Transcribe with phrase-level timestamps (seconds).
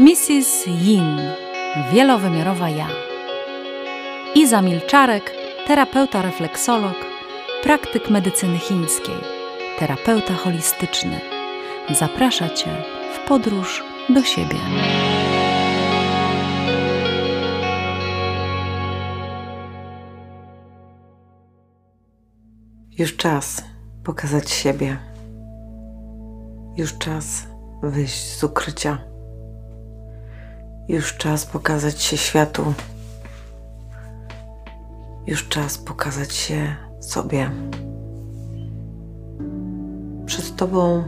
[0.00, 0.66] Mrs.
[0.66, 1.20] Yin,
[1.92, 2.86] wielowymiarowa ja.
[4.34, 5.32] Iza Milczarek,
[5.66, 6.94] terapeuta refleksolog,
[7.62, 9.14] praktyk medycyny chińskiej,
[9.78, 11.20] terapeuta holistyczny.
[11.90, 12.70] Zaprasza Cię
[13.14, 14.56] w podróż do siebie.
[22.98, 23.64] Już czas
[24.04, 24.96] pokazać siebie.
[26.76, 27.46] Już czas
[27.82, 29.09] wyjść z ukrycia.
[30.90, 32.74] Już czas pokazać się światu.
[35.26, 37.50] Już czas pokazać się sobie.
[40.26, 41.04] Przed Tobą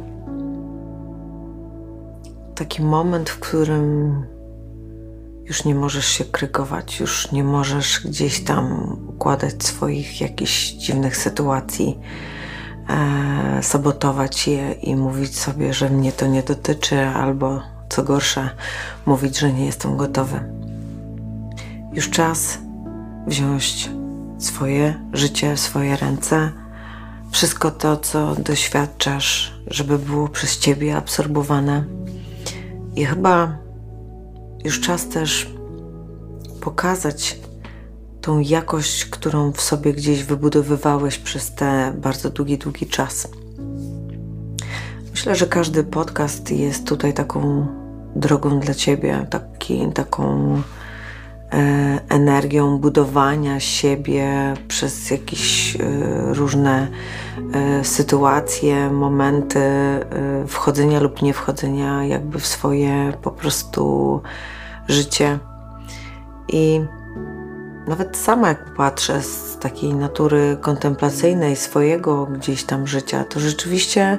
[2.55, 4.15] taki moment, w którym
[5.45, 11.99] już nie możesz się krygować, już nie możesz gdzieś tam układać swoich jakichś dziwnych sytuacji,
[12.89, 18.51] e, sabotować je i mówić sobie, że mnie to nie dotyczy, albo co gorsza,
[19.07, 20.41] mówić, że nie jestem gotowy.
[21.93, 22.59] Już czas
[23.27, 23.91] wziąć
[24.39, 26.53] swoje życie w swoje ręce,
[27.31, 31.85] wszystko to, co doświadczasz, żeby było przez ciebie absorbowane.
[32.97, 33.59] I chyba
[34.65, 35.51] już czas też
[36.61, 37.39] pokazać
[38.21, 43.29] tą jakość, którą w sobie gdzieś wybudowywałeś przez te bardzo długi, długi czas.
[45.11, 47.67] Myślę, że każdy podcast jest tutaj taką
[48.17, 50.55] drogą dla ciebie, taki, taką
[51.53, 55.79] e, energią budowania siebie przez jakieś e,
[56.35, 56.89] różne
[57.55, 60.03] e, sytuacje, momenty e,
[60.47, 64.21] wchodzenia lub nie wchodzenia jakby w swoje po prostu
[64.89, 65.39] życie.
[66.49, 66.81] I
[67.87, 74.19] nawet sama jak patrzę z takiej natury kontemplacyjnej swojego gdzieś tam życia, to rzeczywiście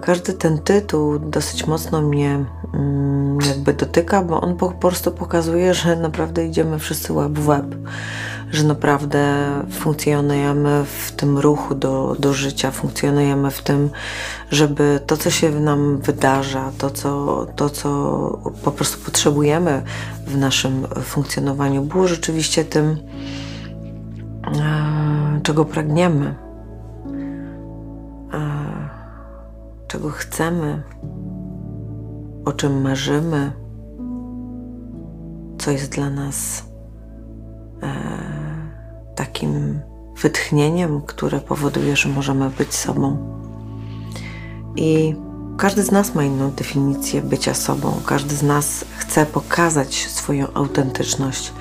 [0.00, 5.96] każdy ten tytuł dosyć mocno mnie mm, jakby dotyka, bo on po prostu pokazuje, że
[5.96, 7.66] naprawdę idziemy wszyscy łeb w łeb,
[8.50, 13.90] że naprawdę funkcjonujemy w tym ruchu do, do życia, funkcjonujemy w tym,
[14.50, 17.90] żeby to, co się nam wydarza, to co, to, co
[18.64, 19.82] po prostu potrzebujemy
[20.26, 22.96] w naszym funkcjonowaniu, było rzeczywiście tym,
[24.46, 26.49] e, czego pragniemy
[29.90, 30.82] czego chcemy,
[32.44, 33.52] o czym marzymy,
[35.58, 36.64] co jest dla nas
[37.82, 37.92] e,
[39.16, 39.80] takim
[40.22, 43.16] wytchnieniem, które powoduje, że możemy być sobą.
[44.76, 45.14] I
[45.58, 48.00] każdy z nas ma inną definicję bycia sobą.
[48.06, 51.52] Każdy z nas chce pokazać swoją autentyczność.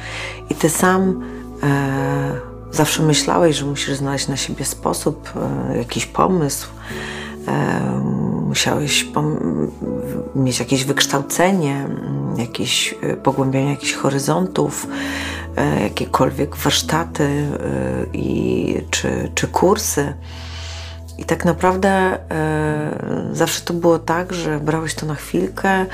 [0.50, 1.23] I ty sam
[1.63, 2.39] e,
[2.72, 5.34] zawsze myślałeś, że musisz znaleźć na siebie sposób,
[5.72, 6.68] e, jakiś pomysł,
[8.48, 9.08] musiałeś
[10.36, 11.88] mieć jakieś wykształcenie,
[12.38, 14.88] jakieś e, pogłębianie jakichś horyzontów,
[15.56, 17.48] e, jakiekolwiek warsztaty e,
[18.14, 20.14] i, czy, czy kursy.
[21.18, 22.20] I tak naprawdę
[23.32, 25.86] zawsze to było tak, że brałeś to na chwilkę,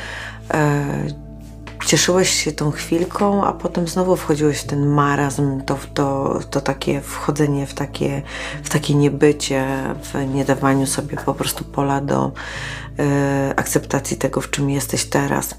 [1.86, 7.02] cieszyłeś się tą chwilką, a potem znowu wchodziłeś w ten marazm, to, to, to takie
[7.02, 8.22] wchodzenie w takie,
[8.64, 9.66] w takie niebycie,
[10.04, 15.56] w niedawaniu sobie po prostu pola do y, akceptacji tego, w czym jesteś teraz.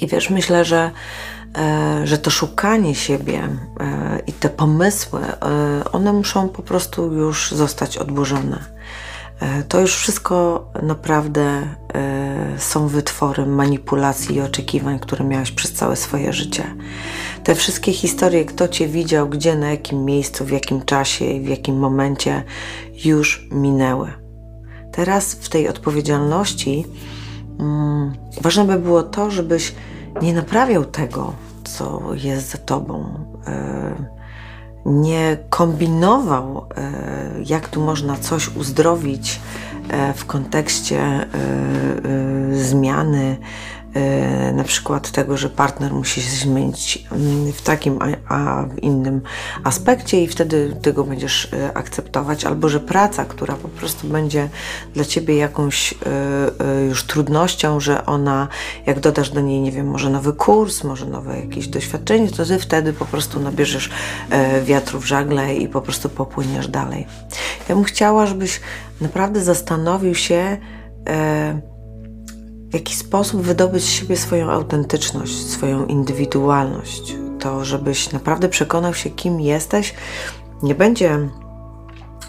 [0.00, 0.90] I wiesz, myślę, że,
[2.02, 3.48] y, że to szukanie siebie y,
[4.26, 5.20] i te pomysły,
[5.92, 9.13] one muszą po prostu już zostać odłożone E,
[9.68, 11.42] to już wszystko naprawdę
[11.94, 16.64] e, są wytwory manipulacji i oczekiwań, które miałeś przez całe swoje życie.
[17.44, 21.48] Te wszystkie historie, kto cię widział, gdzie, na jakim miejscu, w jakim czasie i w
[21.48, 22.42] jakim momencie,
[23.04, 24.12] już minęły.
[24.92, 26.86] Teraz w tej odpowiedzialności
[27.60, 29.74] mm, ważne by było to, żebyś
[30.22, 31.32] nie naprawiał tego,
[31.64, 33.24] co jest za tobą.
[33.46, 34.23] Yy,
[34.86, 36.92] nie kombinował, e,
[37.46, 39.40] jak tu można coś uzdrowić
[39.88, 41.26] e, w kontekście e,
[42.52, 43.36] zmiany
[44.54, 47.98] na przykład tego, że partner musi się zmienić mm, w takim,
[48.28, 49.20] a w innym
[49.64, 54.48] aspekcie i wtedy ty go będziesz e, akceptować, albo że praca, która po prostu będzie
[54.94, 58.48] dla ciebie jakąś e, już trudnością, że ona,
[58.86, 62.58] jak dodasz do niej, nie wiem, może nowy kurs, może nowe jakieś doświadczenie, to ty
[62.58, 63.90] wtedy po prostu nabierzesz
[64.64, 67.06] wiatru w żagle i po prostu popłyniesz dalej.
[67.68, 68.60] Ja bym chciała, żebyś
[69.00, 70.58] naprawdę zastanowił się,
[72.74, 77.16] w jaki sposób wydobyć z siebie swoją autentyczność, swoją indywidualność.
[77.40, 79.94] To, żebyś naprawdę przekonał się, kim jesteś,
[80.62, 81.28] nie będzie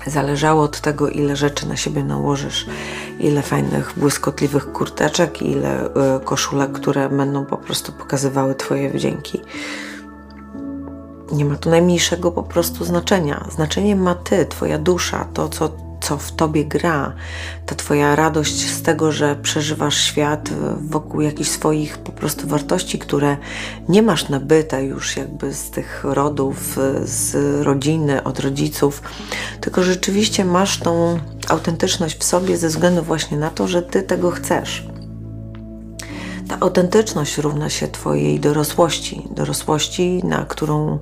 [0.07, 2.65] Zależało od tego, ile rzeczy na siebie nałożysz,
[3.19, 5.89] ile fajnych, błyskotliwych kurteczek, ile y,
[6.23, 9.41] koszulek, które będą po prostu pokazywały Twoje wdzięki.
[11.31, 13.47] Nie ma tu najmniejszego po prostu znaczenia.
[13.51, 17.13] Znaczenie ma Ty, Twoja dusza, to, co co w tobie gra,
[17.65, 20.49] ta twoja radość z tego, że przeżywasz świat
[20.81, 23.37] wokół jakichś swoich po prostu wartości, które
[23.89, 27.35] nie masz nabyte już jakby z tych rodów, z
[27.65, 29.01] rodziny, od rodziców,
[29.61, 34.31] tylko rzeczywiście masz tą autentyczność w sobie ze względu właśnie na to, że ty tego
[34.31, 34.87] chcesz.
[36.47, 40.99] Ta autentyczność równa się Twojej dorosłości, dorosłości, na którą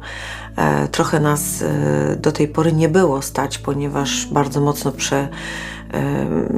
[0.91, 5.27] trochę nas e, do tej pory nie było stać, ponieważ bardzo mocno prze,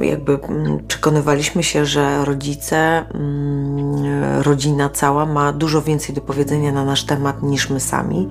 [0.02, 6.84] jakby mm, przekonywaliśmy się, że rodzice, mm, rodzina cała ma dużo więcej do powiedzenia na
[6.84, 8.28] nasz temat niż my sami.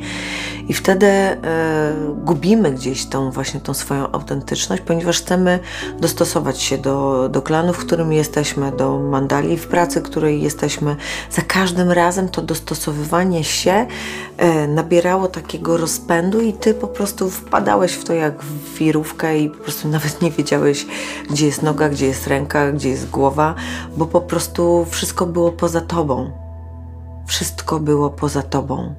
[0.67, 1.37] I wtedy e,
[2.23, 5.59] gubimy gdzieś tą właśnie tą swoją autentyczność, ponieważ chcemy
[5.99, 10.95] dostosować się do, do klanu, w którym jesteśmy, do mandali w pracy, której jesteśmy.
[11.31, 13.85] Za każdym razem to dostosowywanie się
[14.37, 19.49] e, nabierało takiego rozpędu i ty po prostu wpadałeś w to jak w wirówkę i
[19.49, 20.85] po prostu nawet nie wiedziałeś,
[21.29, 23.55] gdzie jest noga, gdzie jest ręka, gdzie jest głowa,
[23.97, 26.31] bo po prostu wszystko było poza tobą.
[27.27, 28.95] Wszystko było poza tobą.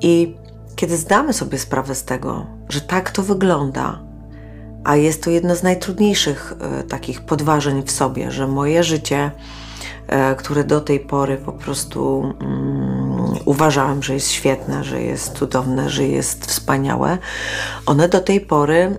[0.00, 0.36] I
[0.76, 4.08] kiedy zdamy sobie sprawę z tego, że tak to wygląda,
[4.84, 9.30] a jest to jedno z najtrudniejszych e, takich podważeń w sobie, że moje życie,
[10.06, 15.90] e, które do tej pory po prostu mm, uważałem, że jest świetne, że jest cudowne,
[15.90, 17.18] że jest wspaniałe,
[17.86, 18.98] one do tej pory.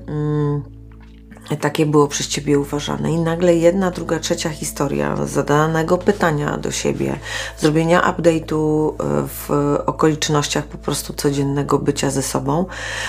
[1.49, 3.11] Mm, takie było przez Ciebie uważane.
[3.11, 7.19] I nagle jedna, druga, trzecia historia zadanego pytania do siebie,
[7.57, 9.49] zrobienia update'u e, w
[9.85, 12.65] okolicznościach po prostu codziennego bycia ze sobą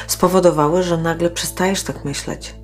[0.06, 2.54] spowodowały, że nagle przestajesz tak myśleć.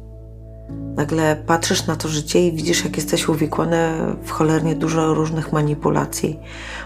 [0.97, 6.39] Nagle patrzysz na to życie i widzisz, jak jesteś uwikłane w cholernie dużo różnych manipulacji,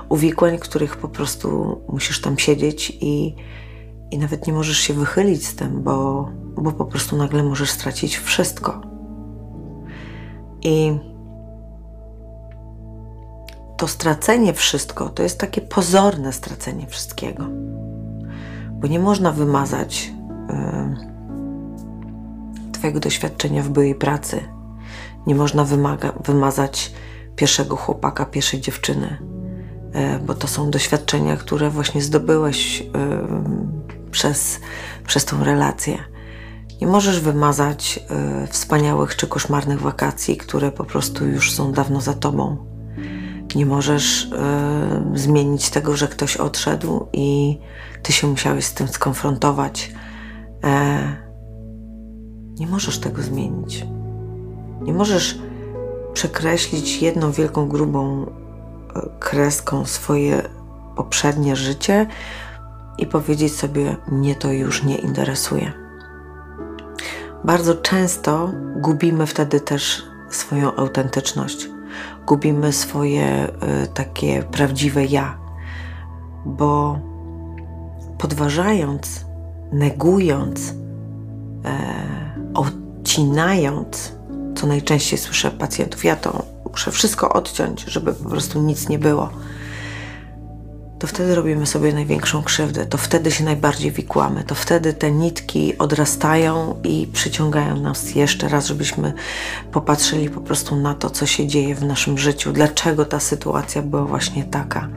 [0.09, 3.35] uwikłań, których po prostu musisz tam siedzieć i,
[4.11, 8.17] i nawet nie możesz się wychylić z tym, bo, bo po prostu nagle możesz stracić
[8.17, 8.81] wszystko.
[10.63, 10.99] I
[13.77, 17.45] to stracenie wszystko to jest takie pozorne stracenie wszystkiego,
[18.73, 20.13] bo nie można wymazać
[20.51, 21.11] y,
[22.73, 24.41] Twojego doświadczenia w byłej pracy,
[25.27, 26.93] nie można wymaga, wymazać
[27.37, 29.19] pierwszego chłopaka, pierwszej dziewczyny,
[30.17, 32.85] y, bo to są doświadczenia, które właśnie zdobyłeś y,
[34.11, 34.61] przez,
[35.07, 35.99] przez tą relację.
[36.81, 38.01] Nie możesz wymazać
[38.45, 42.57] y, wspaniałych czy koszmarnych wakacji, które po prostu już są dawno za tobą.
[43.55, 47.59] Nie możesz y, zmienić tego, że ktoś odszedł i
[48.03, 49.93] ty się musiałeś z tym skonfrontować.
[50.65, 51.17] E,
[52.59, 53.87] nie możesz tego zmienić.
[54.83, 55.39] Nie możesz
[56.13, 58.27] przekreślić jedną wielką, grubą
[59.19, 60.43] kreską swoje
[60.97, 62.07] poprzednie życie
[63.01, 65.73] i powiedzieć sobie: Mnie to już nie interesuje.
[67.45, 71.69] Bardzo często gubimy wtedy też swoją autentyczność,
[72.27, 75.39] gubimy swoje y, takie prawdziwe ja,
[76.45, 76.99] bo
[78.19, 79.25] podważając,
[79.73, 80.75] negując, y,
[82.55, 84.13] odcinając,
[84.57, 89.31] co najczęściej słyszę pacjentów, ja to muszę wszystko odciąć, żeby po prostu nic nie było
[91.01, 95.79] to wtedy robimy sobie największą krzywdę, to wtedy się najbardziej wikłamy, to wtedy te nitki
[95.79, 99.13] odrastają i przyciągają nas jeszcze raz, żebyśmy
[99.73, 104.05] popatrzyli po prostu na to, co się dzieje w naszym życiu, dlaczego ta sytuacja była
[104.05, 104.89] właśnie taka.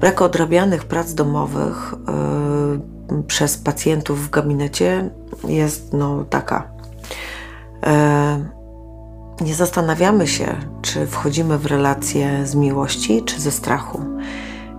[0.00, 1.94] Brak odrabianych prac domowych
[3.10, 5.10] yy, przez pacjentów w gabinecie
[5.48, 6.70] jest no taka.
[7.82, 14.02] Yy, nie zastanawiamy się, czy wchodzimy w relacje z miłości, czy ze strachu.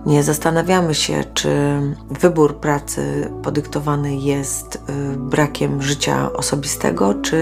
[0.06, 1.50] Nie zastanawiamy się, czy
[2.10, 7.36] wybór pracy podyktowany jest y, brakiem życia osobistego, czy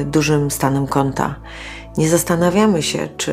[0.00, 1.34] y, dużym stanem konta.
[1.98, 3.32] Nie zastanawiamy się, czy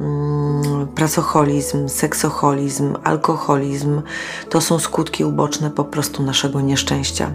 [0.00, 4.02] mm, pracoholizm, seksoholizm, alkoholizm
[4.48, 7.30] to są skutki uboczne po prostu naszego nieszczęścia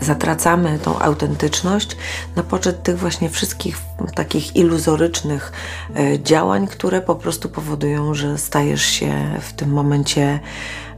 [0.00, 1.96] zatracamy tą autentyczność
[2.36, 3.78] na poczet tych właśnie wszystkich
[4.14, 5.52] takich iluzorycznych
[5.96, 10.40] e, działań, które po prostu powodują, że stajesz się w tym momencie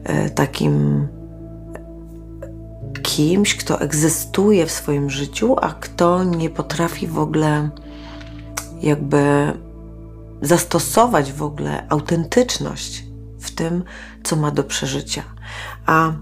[0.04, 1.06] e, takim
[3.02, 7.70] kimś, kto egzystuje w swoim życiu, a kto nie potrafi w ogóle
[8.80, 9.52] jakby
[10.42, 13.04] zastosować w ogóle autentyczność
[13.40, 13.84] w tym,
[14.22, 15.22] co ma do przeżycia.
[15.86, 16.12] A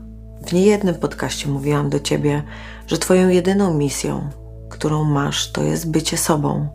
[0.46, 2.42] w niejednym podcaście mówiłam do ciebie,
[2.86, 4.30] że Twoją jedyną misją,
[4.68, 6.68] którą masz, to jest bycie sobą.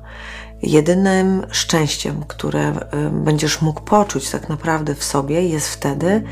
[0.62, 2.74] Jedynym szczęściem, które
[3.12, 6.24] będziesz mógł poczuć tak naprawdę w sobie, jest wtedy,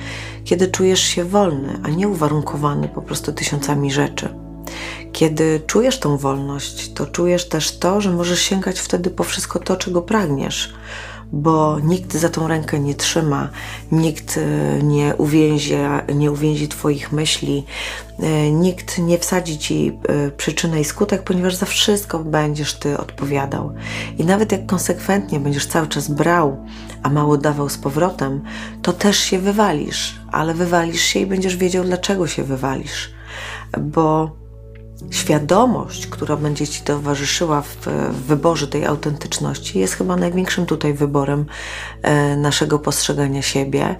[0.44, 4.30] kiedy czujesz się wolny, a nie uwarunkowany po prostu tysiącami rzeczy.
[5.12, 9.76] Kiedy czujesz tą wolność, to czujesz też to, że możesz sięgać wtedy po wszystko to,
[9.76, 10.74] czego pragniesz
[11.32, 13.50] bo nikt za tą rękę nie trzyma,
[13.92, 15.74] nikt e, nie uwięzi,
[16.16, 17.66] nie uwięzi Twoich myśli,
[18.20, 23.74] e, nikt nie wsadzi Ci e, przyczynę i skutek, ponieważ za wszystko będziesz Ty odpowiadał.
[24.18, 26.66] I nawet jak konsekwentnie będziesz cały czas brał,
[27.04, 28.44] a mało dawał z powrotem,
[28.82, 33.12] to też się wywalisz, ale wywalisz się i będziesz wiedział, dlaczego się wywalisz.
[33.80, 34.32] Bo
[35.12, 37.78] świadomość, która będzie Ci towarzyszyła w,
[38.12, 41.46] w, wyborze tej autentyczności, jest chyba największym tutaj wyborem
[42.02, 43.96] e, naszego postrzegania siebie.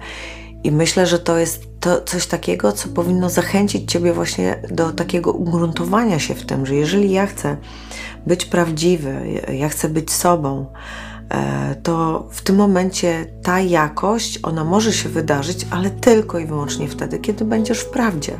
[0.64, 5.32] I myślę, że to jest to coś takiego, co powinno zachęcić Ciebie właśnie do takiego
[5.32, 7.56] ugruntowania się w tym, że jeżeli ja chcę
[8.26, 10.66] być prawdziwy, ja chcę być sobą,
[11.30, 16.88] e, to w tym momencie ta jakość, ona może się wydarzyć, ale tylko i wyłącznie
[16.88, 18.38] wtedy, kiedy będziesz w prawdzie.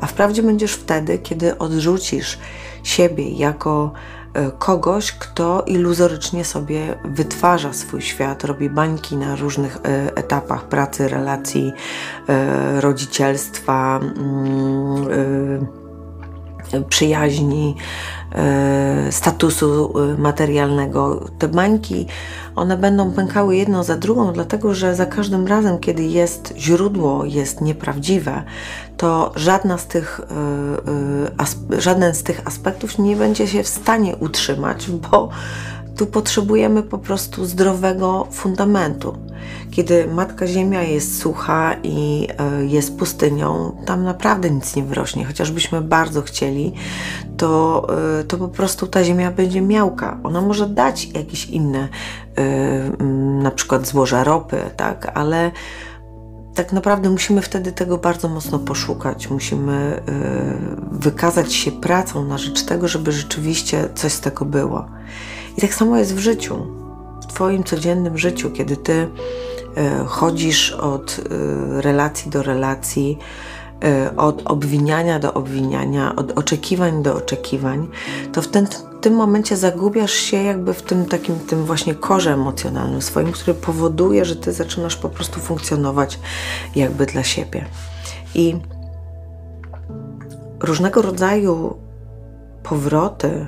[0.00, 2.38] A wprawdzie będziesz wtedy, kiedy odrzucisz
[2.82, 3.92] siebie jako
[4.34, 11.08] e, kogoś, kto iluzorycznie sobie wytwarza swój świat, robi bańki na różnych e, etapach pracy,
[11.08, 11.72] relacji,
[12.28, 15.79] e, rodzicielstwa, mm,
[16.88, 17.76] przyjaźni,
[19.10, 21.24] statusu materialnego.
[21.38, 22.06] Te bańki,
[22.56, 27.60] one będą pękały jedną za drugą, dlatego że za każdym razem, kiedy jest źródło, jest
[27.60, 28.42] nieprawdziwe,
[28.96, 30.20] to żadna z tych,
[31.72, 35.28] y, żaden z tych aspektów nie będzie się w stanie utrzymać, bo
[36.00, 39.16] tu potrzebujemy po prostu zdrowego fundamentu.
[39.70, 42.28] Kiedy Matka Ziemia jest sucha i
[42.62, 45.24] y, jest pustynią, tam naprawdę nic nie wyrośnie.
[45.24, 46.72] Chociażbyśmy bardzo chcieli,
[47.36, 47.86] to,
[48.28, 50.18] to po prostu ta ziemia będzie miałka.
[50.22, 51.88] Ona może dać jakieś inne,
[53.42, 55.50] na przykład złoża ropy, tak, ale
[56.54, 59.30] tak naprawdę musimy wtedy tego bardzo mocno poszukać.
[59.30, 60.02] Musimy
[60.90, 64.84] wykazać się pracą na rzecz tego, żeby rzeczywiście coś z tego było.
[65.60, 66.66] I tak samo jest w życiu,
[67.22, 69.08] w Twoim codziennym życiu, kiedy Ty y,
[70.06, 73.18] chodzisz od y, relacji do relacji,
[74.16, 77.88] od obwiniania do obwiniania, od oczekiwań do oczekiwań,
[78.32, 82.32] to w ten w tym momencie zagubiasz się jakby w tym takim tym właśnie korze
[82.32, 86.18] emocjonalnym swoim, który powoduje, że ty zaczynasz po prostu funkcjonować
[86.76, 87.64] jakby dla siebie.
[88.34, 88.56] I
[90.60, 91.76] różnego rodzaju
[92.62, 93.46] powroty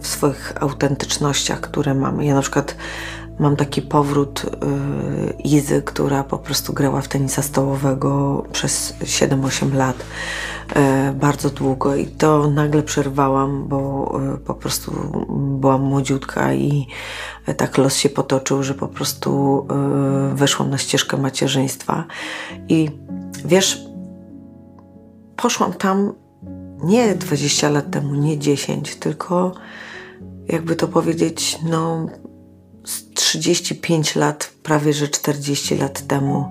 [0.00, 2.24] w swoich autentycznościach, które mamy.
[2.24, 2.76] Ja na przykład
[3.38, 9.96] mam taki powrót yy, Izy, która po prostu grała w tenisa stołowego przez 7-8 lat.
[10.74, 14.92] E, bardzo długo i to nagle przerwałam, bo e, po prostu
[15.60, 16.86] byłam młodziutka i
[17.56, 22.04] tak los się potoczył, że po prostu e, weszłam na ścieżkę macierzyństwa.
[22.68, 22.90] I
[23.44, 23.84] wiesz,
[25.36, 26.12] poszłam tam
[26.82, 29.52] nie 20 lat temu, nie 10, tylko
[30.48, 32.06] jakby to powiedzieć, no
[33.14, 36.44] 35 lat, prawie że 40 lat temu,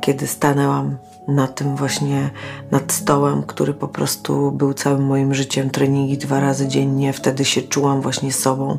[0.00, 0.96] kiedy stanęłam
[1.28, 2.30] na tym właśnie
[2.70, 5.70] nad stołem, który po prostu był całym moim życiem.
[5.70, 8.78] Treningi dwa razy dziennie, wtedy się czułam właśnie sobą.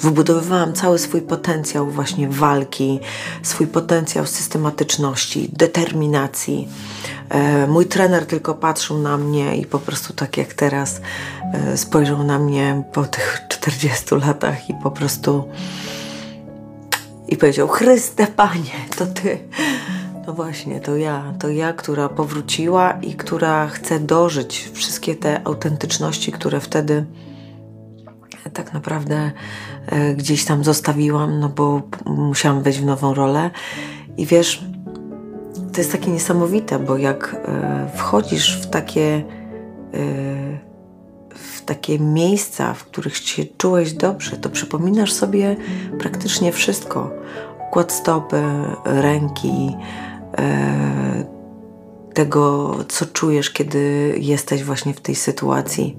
[0.00, 3.00] Wybudowywałam cały swój potencjał właśnie walki,
[3.42, 6.68] swój potencjał systematyczności, determinacji.
[7.28, 11.00] E, mój trener tylko patrzył na mnie i po prostu tak jak teraz
[11.54, 15.44] e, spojrzał na mnie po tych 40 latach i po prostu
[17.28, 19.38] i powiedział: Chryste, panie, to ty.
[20.28, 26.32] No właśnie, to ja, to ja, która powróciła i która chce dożyć wszystkie te autentyczności,
[26.32, 27.04] które wtedy
[28.52, 29.30] tak naprawdę
[29.86, 33.50] e, gdzieś tam zostawiłam, no bo musiałam wejść w nową rolę.
[34.16, 34.64] I wiesz,
[35.72, 39.24] to jest takie niesamowite, bo jak e, wchodzisz w takie, e,
[41.34, 45.56] w takie miejsca, w których się czułeś dobrze, to przypominasz sobie
[45.98, 47.10] praktycznie wszystko.
[47.68, 48.42] Układ stopy,
[48.84, 50.17] ręki, E,
[52.18, 55.96] tego, co czujesz, kiedy jesteś właśnie w tej sytuacji.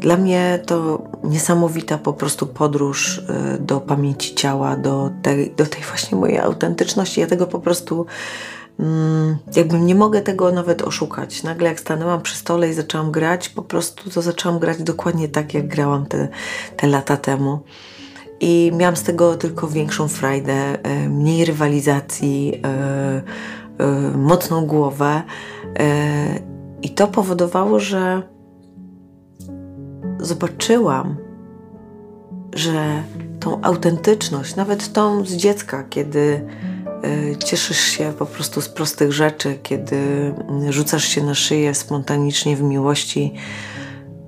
[0.00, 5.82] Dla mnie to niesamowita po prostu podróż e, do pamięci ciała, do tej, do tej
[5.82, 7.20] właśnie mojej autentyczności.
[7.20, 8.06] Ja tego po prostu
[8.80, 11.42] mm, jakby nie mogę tego nawet oszukać.
[11.42, 15.54] Nagle jak stanęłam przy stole i zaczęłam grać, po prostu to zaczęłam grać dokładnie tak,
[15.54, 16.28] jak grałam te,
[16.76, 17.60] te lata temu.
[18.40, 22.62] I miałam z tego tylko większą frajdę, e, mniej rywalizacji,
[24.14, 25.22] mocną głowę.
[26.82, 28.22] I to powodowało, że
[30.20, 31.16] zobaczyłam,
[32.54, 33.02] że
[33.40, 36.48] tą autentyczność, nawet tą z dziecka, kiedy
[37.04, 39.96] y, cieszysz się po prostu z prostych rzeczy, kiedy
[40.70, 43.34] rzucasz się na szyję spontanicznie w miłości,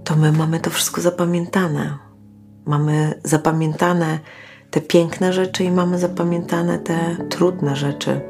[0.05, 1.99] to my mamy to wszystko zapamiętane.
[2.67, 4.19] Mamy zapamiętane
[4.71, 8.21] te piękne rzeczy i mamy zapamiętane te trudne rzeczy.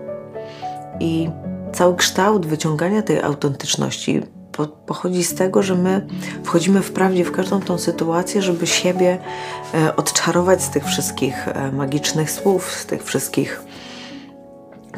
[1.01, 1.31] I
[1.73, 4.23] cały kształt wyciągania tej autentyczności
[4.67, 6.07] pochodzi z tego, że my
[6.45, 9.19] wchodzimy wprawdzie w każdą tą sytuację, żeby siebie
[9.75, 13.63] e, odczarować z tych wszystkich e, magicznych słów, z tych wszystkich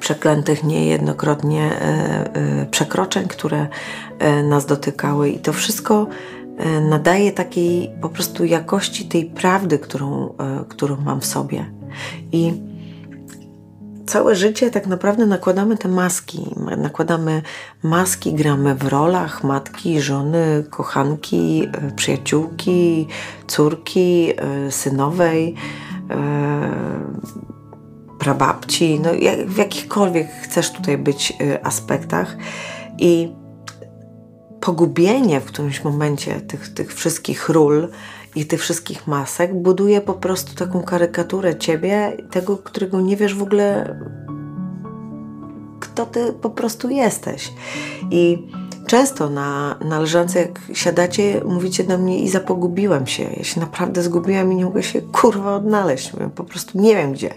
[0.00, 3.66] przeklętych niejednokrotnie e, przekroczeń, które
[4.44, 5.30] nas dotykały.
[5.30, 6.06] I to wszystko
[6.90, 10.34] nadaje takiej po prostu jakości tej prawdy, którą,
[10.68, 11.64] którą mam w sobie.
[12.32, 12.69] I
[14.10, 16.54] całe życie tak naprawdę nakładamy te maski.
[16.76, 17.42] Nakładamy
[17.82, 23.08] maski, gramy w rolach matki, żony, kochanki, e, przyjaciółki,
[23.46, 25.54] córki, e, synowej,
[26.10, 26.70] e,
[28.18, 29.10] prababci, no
[29.46, 32.36] w jakichkolwiek chcesz tutaj być aspektach.
[32.98, 33.32] I
[34.60, 37.88] pogubienie w którymś momencie tych, tych wszystkich ról
[38.34, 43.42] i tych wszystkich masek buduje po prostu taką karykaturę ciebie, tego, którego nie wiesz w
[43.42, 43.96] ogóle,
[45.80, 47.52] kto ty po prostu jesteś.
[48.10, 48.48] I
[48.86, 50.00] często na, na
[50.34, 53.22] jak siadacie, mówicie do mnie i zapogubiłem się.
[53.22, 56.12] Ja się naprawdę zgubiłam i nie mogę się kurwa odnaleźć.
[56.34, 57.34] Po prostu nie wiem gdzie.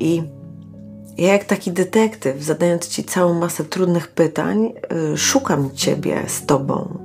[0.00, 0.22] I
[1.18, 4.72] ja jak taki detektyw, zadając Ci całą masę trudnych pytań,
[5.14, 7.04] y, szukam Ciebie z Tobą.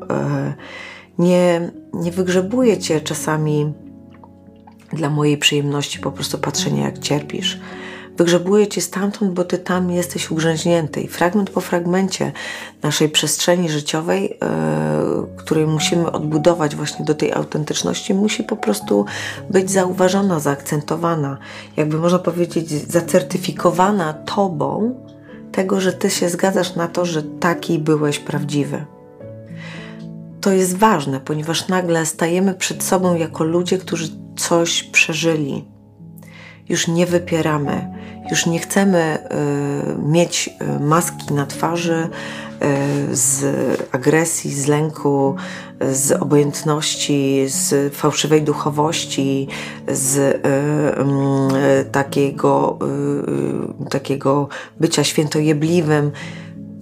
[0.52, 3.74] Y, nie, nie wygrzebuję cię czasami
[4.94, 7.60] dla mojej przyjemności, po prostu patrzenia, jak cierpisz.
[8.18, 11.02] Wygrzebuję cię stamtąd, bo ty tam jesteś ugrzęźnięty.
[11.02, 12.32] I fragment po fragmencie
[12.84, 19.06] naszej przestrzeni życiowej, yy, której musimy odbudować właśnie do tej autentyczności, musi po prostu
[19.50, 21.38] być zauważona, zaakcentowana,
[21.78, 24.96] jakby można powiedzieć, zacertyfikowana tobą,
[25.52, 28.86] tego, że ty się zgadzasz na to, że taki byłeś prawdziwy
[30.46, 35.66] to jest ważne, ponieważ nagle stajemy przed sobą jako ludzie, którzy coś przeżyli.
[36.70, 37.88] Już nie wypieramy,
[38.32, 42.10] już nie chcemy y, mieć y, maski na twarzy
[43.12, 43.46] y, z
[43.92, 45.36] agresji, z lęku,
[45.92, 49.48] z obojętności, z fałszywej duchowości,
[49.88, 50.50] z y,
[51.82, 52.80] y, takiego,
[53.86, 54.48] y, takiego
[54.80, 56.12] bycia świętojebliwym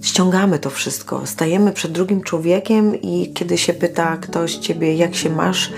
[0.04, 1.26] ściągamy to wszystko.
[1.26, 5.72] Stajemy przed drugim człowiekiem i kiedy się pyta ktoś ciebie, jak się masz,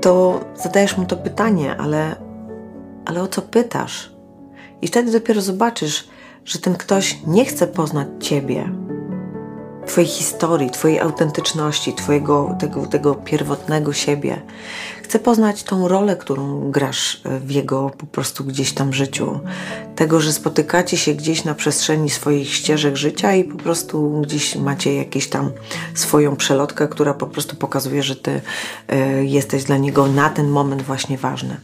[0.00, 2.16] to zadajesz mu to pytanie, ale,
[3.04, 4.12] ale o co pytasz?
[4.82, 6.08] I wtedy dopiero zobaczysz,
[6.44, 8.72] że ten ktoś nie chce poznać ciebie,
[9.88, 14.42] Twojej historii, Twojej autentyczności, Twojego tego, tego pierwotnego siebie.
[15.02, 19.40] Chcę poznać tą rolę, którą grasz w jego po prostu gdzieś tam życiu.
[19.96, 24.94] Tego, że spotykacie się gdzieś na przestrzeni swoich ścieżek życia i po prostu gdzieś macie
[24.94, 25.50] jakieś tam
[25.94, 28.30] swoją przelotkę, która po prostu pokazuje, że Ty
[28.92, 31.56] y, jesteś dla niego na ten moment właśnie ważny.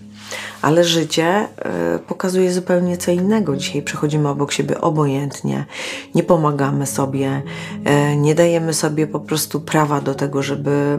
[0.63, 1.49] Ale życie
[1.97, 3.57] y, pokazuje zupełnie co innego.
[3.57, 5.65] Dzisiaj przechodzimy obok siebie obojętnie,
[6.15, 7.43] nie pomagamy sobie,
[8.13, 10.99] y, nie dajemy sobie po prostu prawa do tego, żeby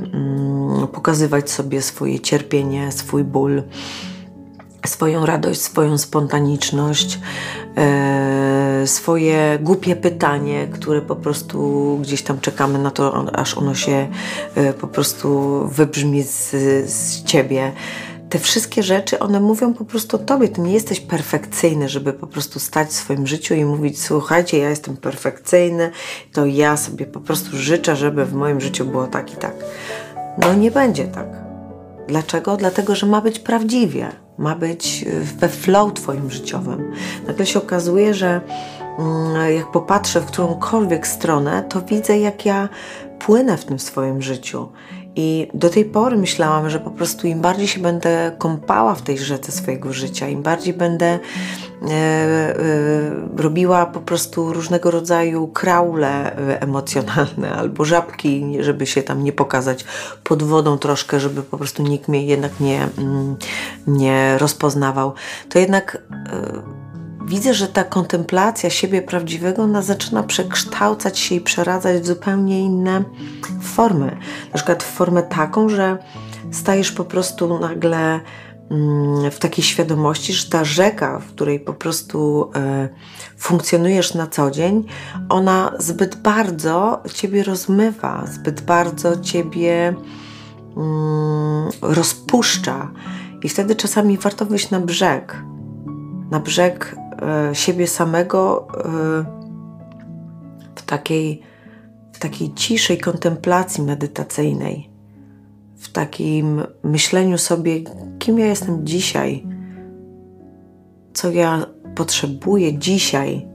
[0.83, 3.63] y, pokazywać sobie swoje cierpienie, swój ból
[4.87, 7.19] swoją radość, swoją spontaniczność,
[7.77, 14.07] e, swoje głupie pytanie, które po prostu gdzieś tam czekamy na to, aż ono się
[14.55, 16.51] e, po prostu wybrzmi z,
[16.91, 17.71] z ciebie
[18.29, 20.47] te wszystkie rzeczy, one mówią po prostu o tobie.
[20.47, 24.69] Ty nie jesteś perfekcyjny, żeby po prostu stać w swoim życiu i mówić: Słuchajcie, ja
[24.69, 25.91] jestem perfekcyjny,
[26.33, 29.53] to ja sobie po prostu życzę, żeby w moim życiu było tak i tak.
[30.37, 31.27] No nie będzie tak.
[32.07, 32.57] Dlaczego?
[32.57, 35.05] Dlatego, że ma być prawdziwie, ma być
[35.39, 36.91] we flow Twoim życiowym.
[37.27, 38.41] Nagle się okazuje, że
[38.99, 42.69] mm, jak popatrzę w którąkolwiek stronę, to widzę, jak ja
[43.19, 44.69] płynę w tym swoim życiu
[45.15, 49.17] i do tej pory myślałam, że po prostu im bardziej się będę kąpała w tej
[49.17, 51.19] rzece swojego życia, im bardziej będę e,
[51.89, 52.55] e,
[53.37, 59.85] robiła po prostu różnego rodzaju kraule emocjonalne albo żabki, żeby się tam nie pokazać
[60.23, 63.35] pod wodą troszkę, żeby po prostu nikt mnie jednak nie, mm,
[63.87, 65.13] nie rozpoznawał,
[65.49, 65.97] to jednak.
[66.11, 66.84] E,
[67.27, 73.03] widzę, że ta kontemplacja siebie prawdziwego ona zaczyna przekształcać się i przeradzać w zupełnie inne
[73.61, 74.17] formy.
[74.45, 75.97] Na przykład w formę taką, że
[76.51, 78.19] stajesz po prostu nagle
[78.71, 82.89] mm, w takiej świadomości, że ta rzeka, w której po prostu e,
[83.37, 84.83] funkcjonujesz na co dzień,
[85.29, 89.95] ona zbyt bardzo ciebie rozmywa, zbyt bardzo ciebie
[90.77, 92.91] mm, rozpuszcza.
[93.43, 95.43] I wtedy czasami warto wyjść na brzeg,
[96.31, 96.95] na brzeg
[97.53, 99.25] siebie samego e,
[100.75, 101.41] w takiej,
[102.13, 104.89] w takiej ciszej kontemplacji medytacyjnej,
[105.75, 107.81] w takim myśleniu sobie,
[108.19, 109.47] kim ja jestem dzisiaj,
[111.13, 113.47] co ja potrzebuję dzisiaj.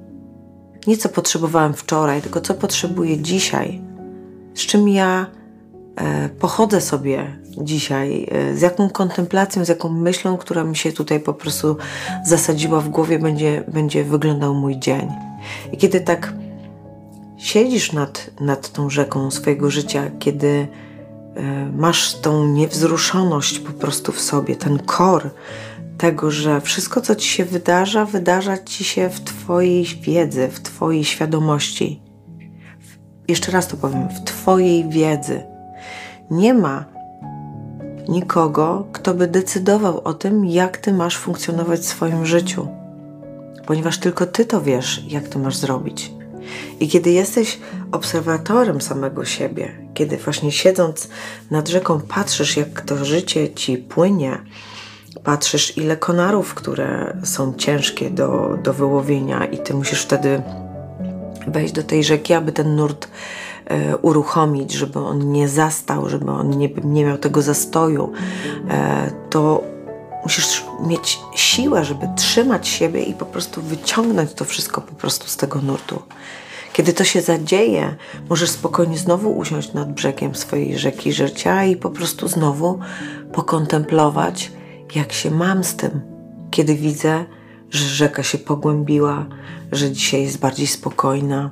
[0.86, 3.80] Nie co potrzebowałem wczoraj, tylko co potrzebuję dzisiaj,
[4.54, 5.39] z czym ja e,
[6.38, 11.34] pochodzę sobie dzisiaj, e, z jaką kontemplacją, z jaką myślą, która mi się tutaj po
[11.34, 11.76] prostu
[12.24, 15.08] zasadziła w głowie, będzie, będzie wyglądał mój dzień.
[15.72, 16.32] I kiedy tak
[17.36, 20.68] siedzisz nad, nad tą rzeką swojego życia, kiedy
[21.36, 25.30] e, masz tą niewzruszoność po prostu w sobie, ten kor
[25.98, 31.04] tego, że wszystko, co ci się wydarza, wydarza ci się w Twojej wiedzy, w Twojej
[31.04, 32.02] świadomości.
[33.28, 35.42] Jeszcze raz to powiem, w Twojej wiedzy.
[36.30, 36.84] Nie ma
[38.08, 42.68] nikogo, kto by decydował o tym, jak Ty masz funkcjonować w swoim życiu,
[43.66, 46.12] ponieważ tylko Ty to wiesz, jak to masz zrobić.
[46.80, 47.58] I kiedy jesteś
[47.92, 51.08] obserwatorem samego siebie, kiedy właśnie siedząc
[51.50, 54.38] nad rzeką patrzysz, jak to życie ci płynie,
[55.24, 60.42] patrzysz, ile konarów, które są ciężkie do, do wyłowienia, i ty musisz wtedy
[61.46, 63.08] wejść do tej rzeki, aby ten nurt
[64.02, 68.12] uruchomić, żeby on nie zastał, żeby on nie, nie miał tego zastoju,
[68.70, 69.62] e, to
[70.22, 75.36] musisz mieć siłę, żeby trzymać siebie i po prostu wyciągnąć to wszystko po prostu z
[75.36, 76.02] tego nurtu.
[76.72, 77.96] Kiedy to się zadzieje,
[78.28, 82.78] możesz spokojnie znowu usiąść nad brzegiem swojej rzeki życia i po prostu znowu
[83.32, 84.52] pokontemplować,
[84.94, 86.00] jak się mam z tym,
[86.50, 87.24] kiedy widzę,
[87.70, 89.26] że rzeka się pogłębiła,
[89.72, 91.50] że dzisiaj jest bardziej spokojna,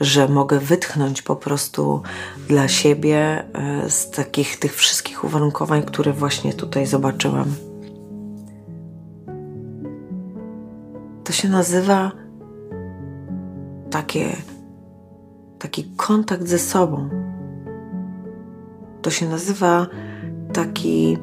[0.00, 2.02] że mogę wytchnąć po prostu
[2.48, 7.54] dla siebie e, z takich tych wszystkich uwarunkowań, które właśnie tutaj zobaczyłam.
[11.24, 12.12] To się nazywa
[13.90, 14.36] takie,
[15.58, 17.08] taki kontakt ze sobą.
[19.02, 19.86] To się nazywa
[20.52, 21.18] taki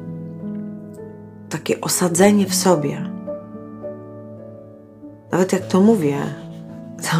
[1.48, 3.10] takie osadzenie w sobie.
[5.32, 6.18] Nawet jak to mówię,
[7.02, 7.16] to,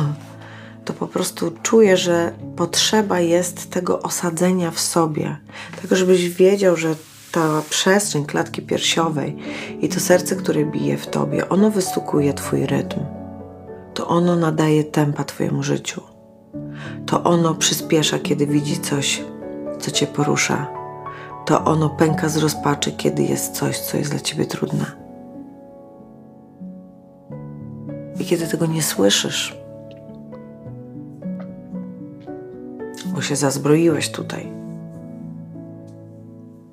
[0.92, 5.36] to po prostu czuję, że potrzeba jest tego osadzenia w sobie,
[5.82, 6.94] tego, żebyś wiedział, że
[7.32, 9.36] ta przestrzeń klatki piersiowej
[9.80, 13.00] i to serce, które bije w tobie, ono wystukuje Twój rytm.
[13.94, 16.00] To ono nadaje tempa Twojemu życiu.
[17.06, 19.24] To ono przyspiesza, kiedy widzi coś,
[19.80, 20.82] co Cię porusza
[21.44, 24.84] to ono pęka z rozpaczy, kiedy jest coś, co jest dla ciebie trudne.
[28.20, 29.61] I kiedy tego nie słyszysz,
[33.12, 34.52] bo się zazbroiłeś tutaj.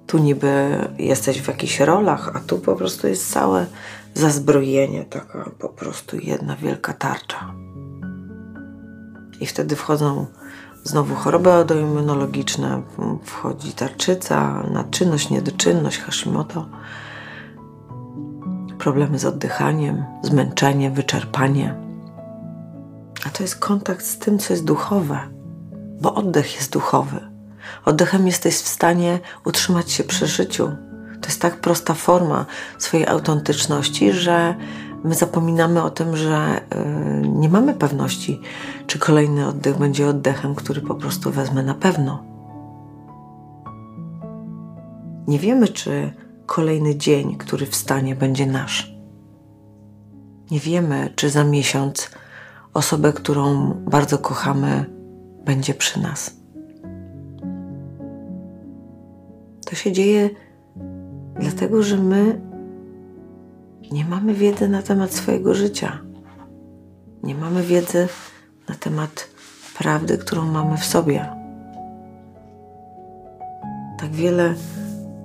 [0.07, 3.65] Tu niby jesteś w jakichś rolach, a tu po prostu jest całe
[4.13, 7.53] zazbrojenie, taka po prostu jedna wielka tarcza.
[9.39, 10.25] I wtedy wchodzą
[10.83, 12.81] Znowu choroby autoimmunologiczne,
[13.23, 16.65] wchodzi tarczyca, nadczynność, niedoczynność, Hashimoto,
[18.77, 21.75] problemy z oddychaniem, zmęczenie, wyczerpanie.
[23.25, 25.19] A to jest kontakt z tym, co jest duchowe,
[26.01, 27.19] bo oddech jest duchowy.
[27.85, 30.71] Oddechem jesteś w stanie utrzymać się przy życiu.
[31.21, 32.45] To jest tak prosta forma
[32.77, 34.55] swojej autentyczności, że
[35.03, 36.61] my zapominamy o tym, że
[37.23, 38.41] y, nie mamy pewności,
[38.87, 42.23] czy kolejny oddech będzie oddechem, który po prostu wezmę na pewno.
[45.27, 46.13] Nie wiemy, czy
[46.45, 48.93] kolejny dzień, który wstanie, będzie nasz.
[50.51, 52.11] Nie wiemy, czy za miesiąc
[52.73, 54.98] osobę, którą bardzo kochamy,
[55.49, 56.33] będzie przy nas.
[59.65, 60.29] To się dzieje
[61.39, 62.41] dlatego, że my
[63.91, 65.99] nie mamy wiedzy na temat swojego życia.
[67.23, 68.07] Nie mamy wiedzy
[68.69, 69.27] na temat
[69.77, 71.29] prawdy, którą mamy w sobie.
[73.99, 74.53] Tak wiele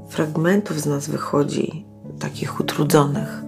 [0.09, 1.87] fragmentów z nas wychodzi,
[2.19, 3.43] takich utrudzonych.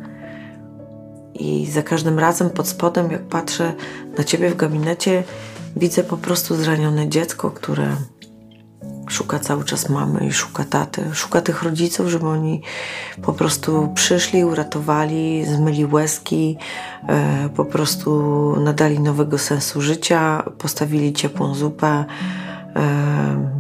[1.35, 3.75] I za każdym razem pod spodem, jak patrzę
[4.19, 5.25] na ciebie w gabinecie,
[5.77, 7.97] widzę po prostu zranione dziecko, które
[9.09, 11.03] Szuka cały czas mamy i szuka taty.
[11.15, 12.63] Szuka tych rodziców, żeby oni
[13.23, 16.59] po prostu przyszli, uratowali, zmyli łezki,
[17.09, 22.05] e, po prostu nadali nowego sensu życia, postawili ciepłą zupę,
[22.77, 23.51] e,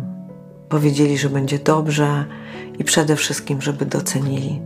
[0.68, 2.24] powiedzieli, że będzie dobrze
[2.78, 4.60] i przede wszystkim, żeby docenili.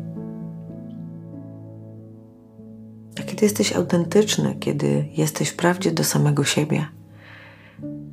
[3.26, 6.86] kiedy jesteś autentyczny, kiedy jesteś wprawdzie do samego siebie,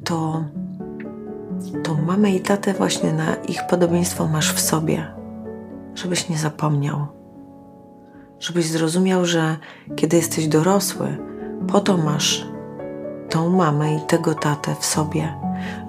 [0.08, 0.44] to,
[1.84, 5.08] to mamę i tatę właśnie na ich podobieństwo masz w sobie,
[5.96, 7.08] żebyś nie zapomniał.
[8.40, 9.58] Żebyś zrozumiał, że
[9.96, 11.18] kiedy jesteś dorosły,
[11.68, 12.48] po to masz
[13.30, 15.34] tą mamę i tego tatę w sobie,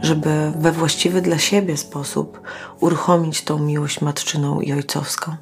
[0.01, 2.41] żeby we właściwy dla siebie sposób
[2.81, 5.33] uruchomić tą miłość matczyną i ojcowską.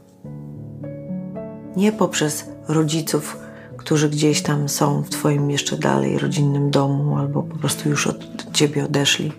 [1.76, 3.45] Nie poprzez rodziców,
[3.86, 8.52] którzy gdzieś tam są w Twoim jeszcze dalej rodzinnym domu albo po prostu już od
[8.52, 9.32] Ciebie odeszli,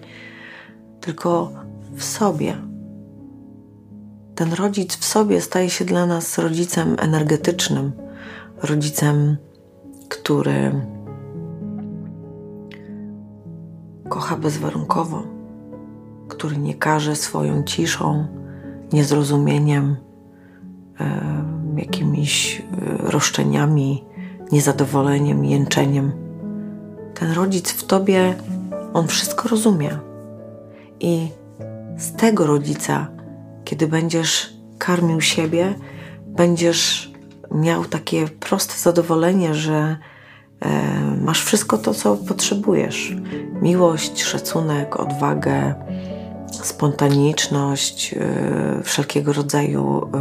[1.01, 1.51] tylko
[1.95, 2.57] w sobie.
[4.35, 7.91] Ten rodzic w sobie staje się dla nas rodzicem energetycznym,
[8.63, 9.37] rodzicem,
[10.09, 10.81] który
[14.09, 15.23] kocha bezwarunkowo,
[16.27, 18.27] który nie każe swoją ciszą,
[18.93, 19.95] niezrozumieniem,
[21.77, 24.06] jakimiś e, roszczeniami,
[24.51, 26.11] niezadowoleniem, jęczeniem.
[27.13, 28.35] Ten rodzic w tobie,
[28.93, 29.97] on wszystko rozumie.
[30.99, 31.27] I
[31.97, 33.07] z tego rodzica,
[33.65, 35.73] kiedy będziesz karmił siebie,
[36.27, 37.11] będziesz
[37.51, 39.97] miał takie proste zadowolenie, że
[40.59, 43.15] e, masz wszystko to, co potrzebujesz:
[43.61, 45.75] miłość, szacunek, odwagę,
[46.51, 50.11] spontaniczność, e, wszelkiego rodzaju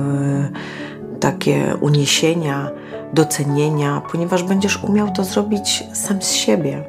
[1.20, 2.70] takie uniesienia,
[3.12, 6.84] docenienia, ponieważ będziesz umiał to zrobić sam z siebie.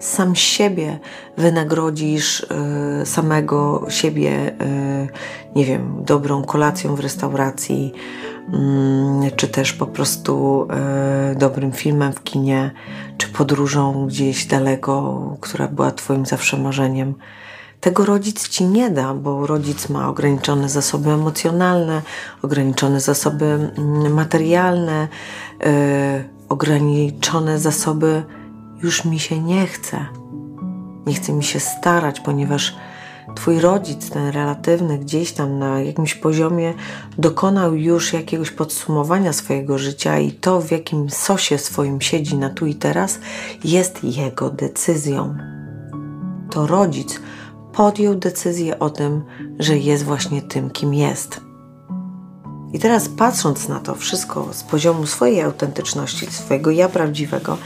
[0.00, 0.98] Sam siebie
[1.36, 5.08] wynagrodzisz y, samego siebie, y,
[5.56, 7.92] nie wiem, dobrą kolacją w restauracji,
[9.28, 10.66] y, czy też po prostu
[11.32, 12.70] y, dobrym filmem w kinie,
[13.18, 17.14] czy podróżą gdzieś daleko, która była Twoim zawsze marzeniem.
[17.80, 22.02] Tego rodzic ci nie da, bo rodzic ma ograniczone zasoby emocjonalne,
[22.42, 25.08] ograniczone zasoby mm, materialne,
[25.60, 25.66] yy,
[26.48, 28.22] ograniczone zasoby.
[28.82, 30.06] Już mi się nie chce.
[31.06, 32.74] Nie chce mi się starać, ponieważ
[33.34, 36.74] Twój rodzic, ten relatywny, gdzieś tam na jakimś poziomie
[37.18, 42.66] dokonał już jakiegoś podsumowania swojego życia i to, w jakim sosie swoim siedzi na tu
[42.66, 43.18] i teraz,
[43.64, 45.36] jest jego decyzją.
[46.50, 47.20] To rodzic
[47.72, 49.24] podjął decyzję o tym,
[49.58, 51.40] że jest właśnie tym, kim jest.
[52.72, 57.58] I teraz patrząc na to wszystko z poziomu swojej autentyczności, swojego ja prawdziwego,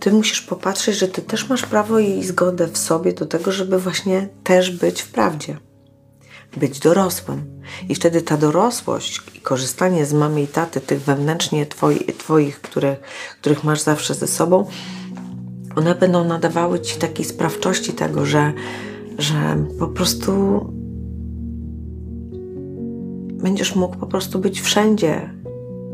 [0.00, 3.78] ty musisz popatrzeć, że ty też masz prawo i zgodę w sobie do tego, żeby
[3.78, 5.56] właśnie też być w prawdzie.
[6.56, 7.60] Być dorosłym.
[7.88, 12.98] I wtedy ta dorosłość i korzystanie z mamy i taty, tych wewnętrznie twoi, twoich, których,
[13.40, 14.66] których masz zawsze ze sobą,
[15.76, 18.52] one będą nadawały ci takiej sprawczości tego, że
[19.18, 20.32] że po prostu
[23.42, 25.30] będziesz mógł po prostu być wszędzie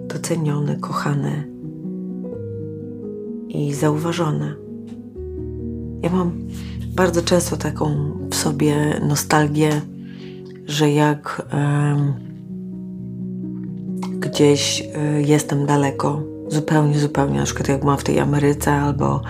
[0.08, 1.48] doceniony, kochany
[3.48, 4.54] i zauważony.
[6.02, 6.32] Ja mam
[6.96, 9.80] bardzo często taką w sobie nostalgię,
[10.66, 11.42] że jak
[14.34, 19.22] gdzieś y, jestem daleko, zupełnie, zupełnie, na przykład jak byłam w tej Ameryce albo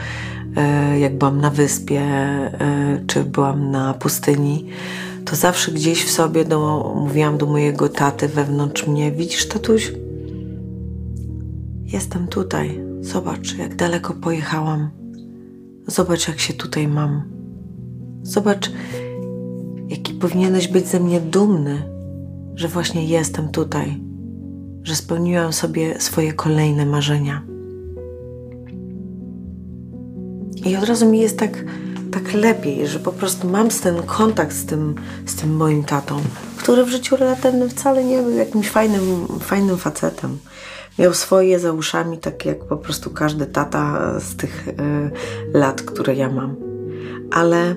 [1.00, 4.66] jak byłam na wyspie, e, czy byłam na pustyni,
[5.24, 9.92] to zawsze gdzieś w sobie do, mówiłam do mojego taty wewnątrz mnie: Widzisz, tatuś,
[11.84, 12.80] jestem tutaj.
[13.00, 14.90] Zobacz, jak daleko pojechałam.
[15.86, 17.22] Zobacz, jak się tutaj mam.
[18.22, 18.70] Zobacz,
[19.88, 21.82] jaki powinieneś być ze mnie dumny,
[22.54, 24.00] że właśnie jestem tutaj,
[24.82, 27.53] że spełniłam sobie swoje kolejne marzenia.
[30.64, 31.64] I od razu mi jest tak,
[32.10, 34.94] tak lepiej, że po prostu mam ten kontakt z tym,
[35.26, 36.20] z tym moim tatą,
[36.56, 40.38] który w życiu relatywnym wcale nie był jakimś fajnym, fajnym facetem.
[40.98, 44.72] Miał swoje za uszami, tak jak po prostu każdy tata z tych y,
[45.58, 46.56] lat, które ja mam.
[47.32, 47.76] Ale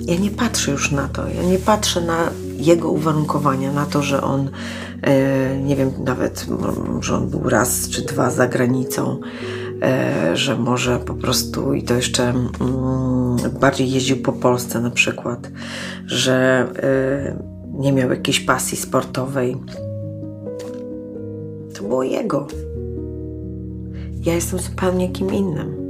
[0.00, 1.28] ja nie patrzę już na to.
[1.28, 6.46] Ja nie patrzę na jego uwarunkowania, na to, że on, y, nie wiem, nawet,
[7.00, 9.20] że on był raz czy dwa za granicą
[10.34, 15.50] że może po prostu i to jeszcze mm, bardziej jeździł po Polsce na przykład,
[16.06, 17.36] że e,
[17.72, 19.56] nie miał jakiejś pasji sportowej.
[21.74, 22.46] To było jego.
[24.24, 25.82] Ja jestem zupełnie kim innym.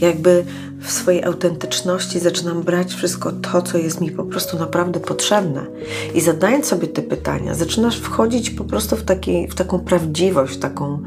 [0.00, 0.44] Jakby
[0.80, 5.66] w swojej autentyczności zaczynam brać wszystko to, co jest mi po prostu naprawdę potrzebne.
[6.14, 10.58] I zadając sobie te pytania, zaczynasz wchodzić po prostu w, taki, w taką prawdziwość, w
[10.58, 11.02] taką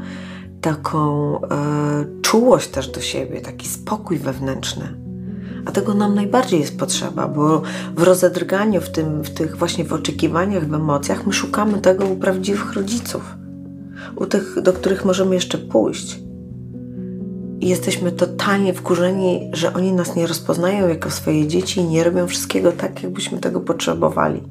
[0.62, 5.02] taką e, czułość też do siebie, taki spokój wewnętrzny.
[5.66, 7.62] A tego nam najbardziej jest potrzeba, bo
[7.96, 12.16] w rozedrganiu, w, tym, w tych właśnie w oczekiwaniach, w emocjach, my szukamy tego u
[12.16, 13.36] prawdziwych rodziców,
[14.16, 16.20] u tych, do których możemy jeszcze pójść.
[17.60, 22.26] i jesteśmy totalnie wkurzeni, że oni nas nie rozpoznają jako swoje dzieci i nie robią
[22.26, 24.42] wszystkiego tak, jakbyśmy tego potrzebowali.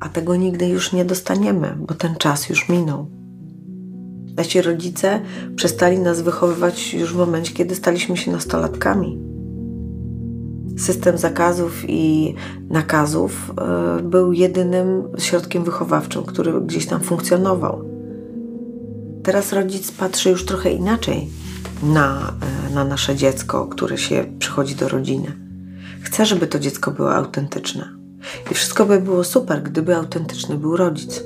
[0.00, 3.21] A tego nigdy już nie dostaniemy, bo ten czas już minął.
[4.36, 5.20] Nasi rodzice
[5.56, 9.18] przestali nas wychowywać już w momencie, kiedy staliśmy się nastolatkami.
[10.78, 12.34] System zakazów i
[12.70, 13.52] nakazów
[13.98, 17.84] e, był jedynym środkiem wychowawczym, który gdzieś tam funkcjonował.
[19.22, 21.28] Teraz rodzic patrzy już trochę inaczej
[21.82, 22.32] na,
[22.70, 25.32] e, na nasze dziecko, które się przychodzi do rodziny.
[26.02, 27.88] Chce, żeby to dziecko było autentyczne.
[28.50, 31.22] I wszystko by było super, gdyby autentyczny był rodzic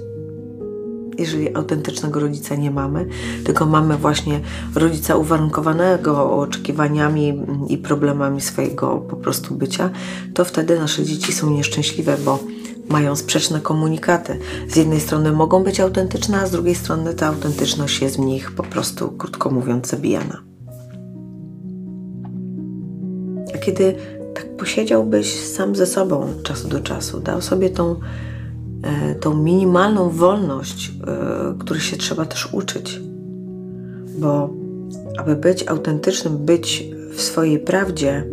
[1.18, 3.06] jeżeli autentycznego rodzica nie mamy,
[3.44, 4.40] tylko mamy właśnie
[4.74, 9.90] rodzica uwarunkowanego oczekiwaniami i problemami swojego po prostu bycia,
[10.34, 12.38] to wtedy nasze dzieci są nieszczęśliwe, bo
[12.88, 14.38] mają sprzeczne komunikaty.
[14.68, 18.52] Z jednej strony mogą być autentyczne, a z drugiej strony ta autentyczność jest w nich
[18.52, 20.42] po prostu, krótko mówiąc, zabijana.
[23.54, 23.94] A kiedy
[24.34, 27.96] tak posiedziałbyś sam ze sobą od czasu do czasu, dał sobie tą
[29.20, 33.00] tą minimalną wolność, e, której się trzeba też uczyć.
[34.18, 34.50] Bo
[35.18, 38.24] aby być autentycznym, być w swojej prawdzie,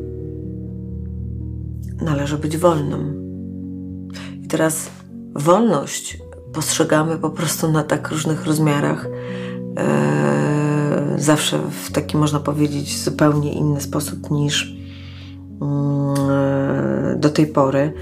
[2.01, 3.23] należy być wolnym.
[4.43, 4.89] I teraz
[5.35, 6.17] wolność
[6.53, 9.07] postrzegamy po prostu na tak różnych rozmiarach.
[9.77, 14.75] E, zawsze w taki, można powiedzieć, zupełnie inny sposób niż
[15.61, 17.93] mm, do tej pory.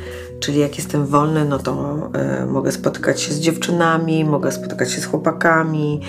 [0.41, 1.97] Czyli jak jestem wolny, no to
[2.43, 6.01] y, mogę spotykać się z dziewczynami, mogę spotykać się z chłopakami,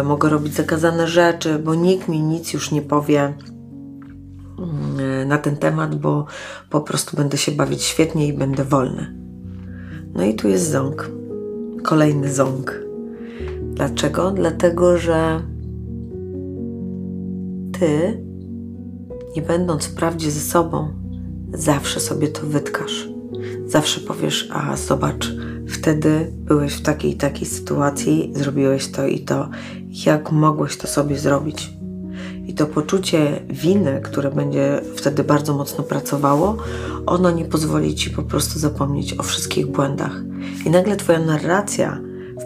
[0.00, 3.34] y, mogę robić zakazane rzeczy, bo nikt mi nic już nie powie
[5.22, 6.26] y, na ten temat, bo
[6.70, 9.14] po prostu będę się bawić świetnie i będę wolny.
[10.14, 11.10] No i tu jest ząg.
[11.82, 12.80] Kolejny ząg.
[13.62, 14.30] Dlaczego?
[14.30, 15.40] Dlatego, że
[17.78, 18.22] ty,
[19.36, 20.88] nie będąc w prawdzie ze sobą,
[21.52, 23.19] zawsze sobie to wytkasz
[23.66, 25.32] zawsze powiesz, a zobacz,
[25.68, 29.48] wtedy byłeś w takiej takiej sytuacji, zrobiłeś to i to,
[30.06, 31.70] jak mogłeś to sobie zrobić.
[32.46, 36.56] I to poczucie winy, które będzie wtedy bardzo mocno pracowało,
[37.06, 40.22] ono nie pozwoli ci po prostu zapomnieć o wszystkich błędach.
[40.66, 42.00] I nagle Twoja narracja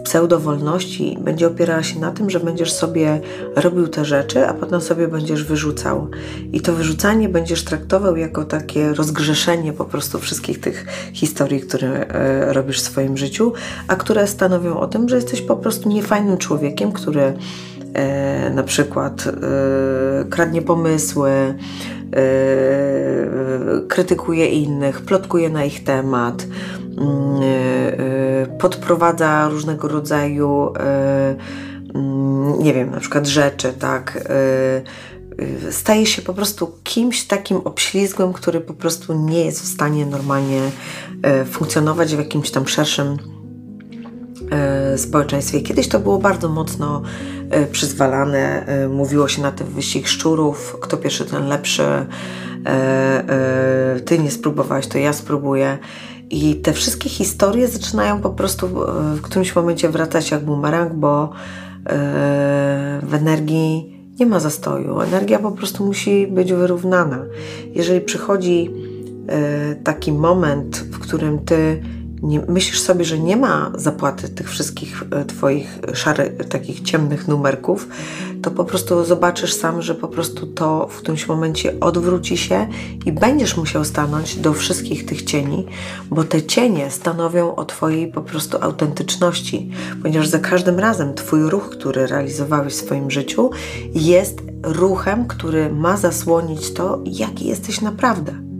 [0.05, 3.21] pseudowolności będzie opierała się na tym, że będziesz sobie
[3.55, 6.07] robił te rzeczy, a potem sobie będziesz wyrzucał.
[6.53, 12.53] I to wyrzucanie będziesz traktował jako takie rozgrzeszenie po prostu wszystkich tych historii, które e,
[12.53, 13.53] robisz w swoim życiu,
[13.87, 17.33] a które stanowią o tym, że jesteś po prostu niefajnym człowiekiem, który
[17.93, 21.31] e, na przykład e, kradnie pomysły,
[23.87, 26.47] krytykuje innych, plotkuje na ich temat,
[26.97, 30.73] mm, e, podprowadza różnego rodzaju,
[31.93, 34.29] mm, nie wiem, na przykład rzeczy, tak.
[35.71, 40.61] Staje się po prostu kimś takim obślizgłym, który po prostu nie jest w stanie normalnie
[41.51, 43.17] funkcjonować w jakimś tam szerszym
[44.97, 45.61] społeczeństwie.
[45.61, 47.01] Kiedyś to było bardzo mocno
[47.71, 48.65] przyzwalane.
[48.89, 51.83] Mówiło się na tym wyścig szczurów, kto pierwszy, ten lepszy.
[54.05, 55.77] Ty nie spróbowałeś, to ja spróbuję.
[56.29, 58.67] I te wszystkie historie zaczynają po prostu
[59.15, 61.29] w którymś momencie wracać jak bumerang, bo e,
[63.03, 64.99] w energii nie ma zastoju.
[65.01, 67.25] Energia po prostu musi być wyrównana.
[67.73, 68.71] Jeżeli przychodzi
[69.27, 71.83] e, taki moment, w którym ty
[72.25, 77.87] nie, myślisz sobie, że nie ma zapłaty tych wszystkich e, Twoich szarych, takich ciemnych numerków,
[78.41, 82.67] to po prostu zobaczysz sam, że po prostu to w którymś momencie odwróci się
[83.05, 85.65] i będziesz musiał stanąć do wszystkich tych cieni,
[86.09, 91.69] bo te cienie stanowią o Twojej po prostu autentyczności, ponieważ za każdym razem Twój ruch,
[91.69, 93.49] który realizowałeś w swoim życiu,
[93.93, 98.54] jest ruchem, który ma zasłonić to, jaki jesteś naprawdę.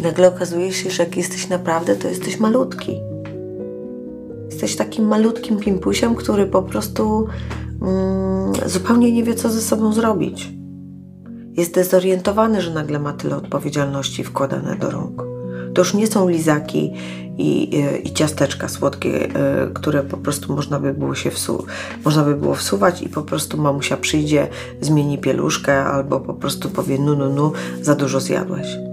[0.00, 3.00] I nagle okazuje się, że jak jesteś naprawdę, to jesteś malutki.
[4.50, 7.26] Jesteś takim malutkim pimpusiem, który po prostu
[7.82, 10.48] mm, zupełnie nie wie, co ze sobą zrobić.
[11.52, 15.22] Jest dezorientowany, że nagle ma tyle odpowiedzialności wkładane do rąk.
[15.74, 16.92] To już nie są lizaki
[17.38, 19.30] i, i, i ciasteczka słodkie, y,
[19.74, 21.64] które po prostu można by było się wsu-
[22.04, 24.48] można by było wsuwać i po prostu mamusia przyjdzie,
[24.80, 27.52] zmieni pieluszkę albo po prostu powie nu, nu, nu,
[27.82, 28.85] za dużo zjadłeś.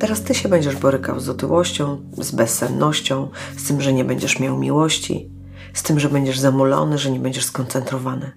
[0.00, 4.58] Teraz ty się będziesz borykał z otyłością, z bezsennością, z tym, że nie będziesz miał
[4.58, 5.30] miłości,
[5.74, 8.32] z tym, że będziesz zamulony, że nie będziesz skoncentrowany.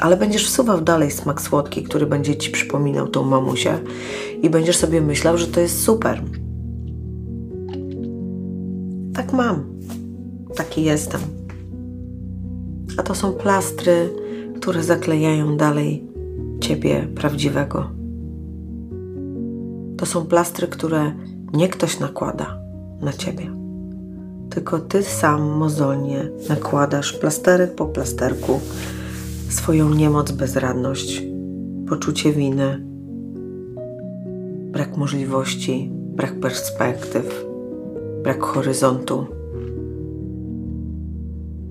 [0.00, 3.78] Ale będziesz wsuwał dalej smak słodki, który będzie ci przypominał tą mamusię
[4.42, 6.22] i będziesz sobie myślał, że to jest super.
[9.14, 9.78] Tak mam.
[10.56, 11.20] Taki jestem.
[12.96, 14.10] a to są plastry,
[14.60, 16.06] które zaklejają dalej
[16.60, 17.97] ciebie prawdziwego.
[19.98, 21.12] To są plastry, które
[21.52, 22.58] nie ktoś nakłada
[23.00, 23.50] na ciebie,
[24.50, 28.60] tylko ty sam mozolnie nakładasz plasterek po plasterku
[29.48, 31.22] swoją niemoc, bezradność,
[31.88, 32.84] poczucie winy,
[34.72, 37.46] brak możliwości, brak perspektyw,
[38.22, 39.26] brak horyzontu.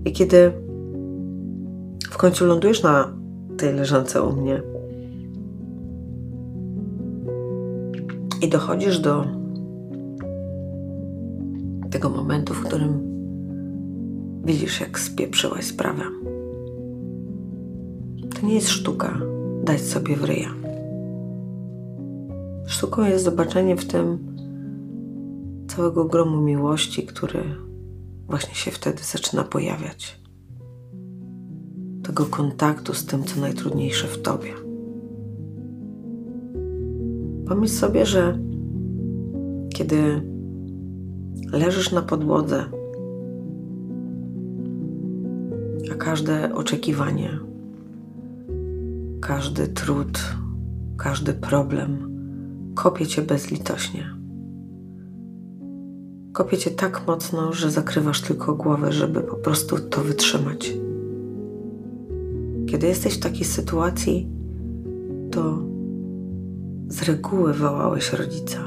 [0.06, 0.52] I kiedy
[2.10, 3.14] w końcu lądujesz na
[3.58, 4.62] tej leżance u mnie
[8.42, 9.26] i dochodzisz do
[11.92, 13.00] tego momentu, w którym
[14.46, 16.04] widzisz, jak spieprzyłaś sprawę.
[18.36, 19.20] To nie jest sztuka
[19.64, 20.50] dać sobie w ryja.
[22.66, 24.36] Sztuką jest zobaczenie w tym
[25.68, 27.44] całego gromu miłości, który
[28.28, 30.22] właśnie się wtedy zaczyna pojawiać.
[32.04, 34.66] Tego kontaktu z tym, co najtrudniejsze w tobie.
[37.48, 38.39] Pomyśl sobie, że
[39.74, 40.22] kiedy
[41.52, 42.66] leżysz na podłodze,
[45.91, 47.39] a każde oczekiwanie,
[49.22, 50.36] każdy trud,
[50.98, 52.18] każdy problem
[52.76, 54.18] kopie cię bezlitośnie.
[56.34, 60.74] Kopie cię tak mocno, że zakrywasz tylko głowę, żeby po prostu to wytrzymać.
[62.66, 64.30] Kiedy jesteś w takiej sytuacji,
[65.32, 65.66] to
[66.88, 68.58] z reguły wołałeś rodzica.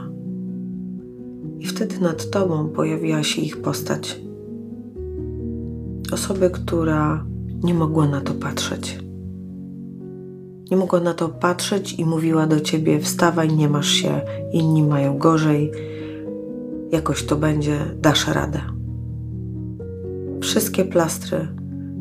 [1.59, 4.21] I wtedy nad tobą pojawiła się ich postać.
[6.13, 7.25] Osoby, która
[7.63, 8.99] nie mogła na to patrzeć.
[10.71, 14.21] Nie mogła na to patrzeć i mówiła do ciebie: Wstawaj, nie masz się,
[14.53, 15.73] inni mają gorzej,
[16.93, 18.61] jakoś to będzie, dasz radę.
[20.41, 21.49] Wszystkie plastry,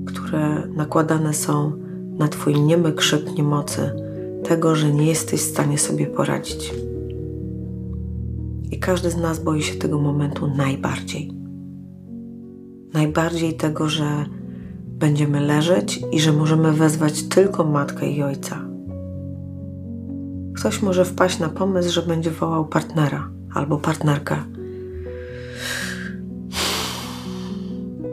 [0.05, 1.71] które nakładane są
[2.17, 4.08] na Twój niemy krzyk niemocy,
[4.49, 6.73] tego, że nie jesteś w stanie sobie poradzić.
[8.71, 11.31] I każdy z nas boi się tego momentu najbardziej.
[12.93, 14.05] Najbardziej tego, że
[14.87, 18.61] będziemy leżeć i że możemy wezwać tylko matkę i ojca.
[20.55, 24.35] Ktoś może wpaść na pomysł, że będzie wołał partnera albo partnerkę.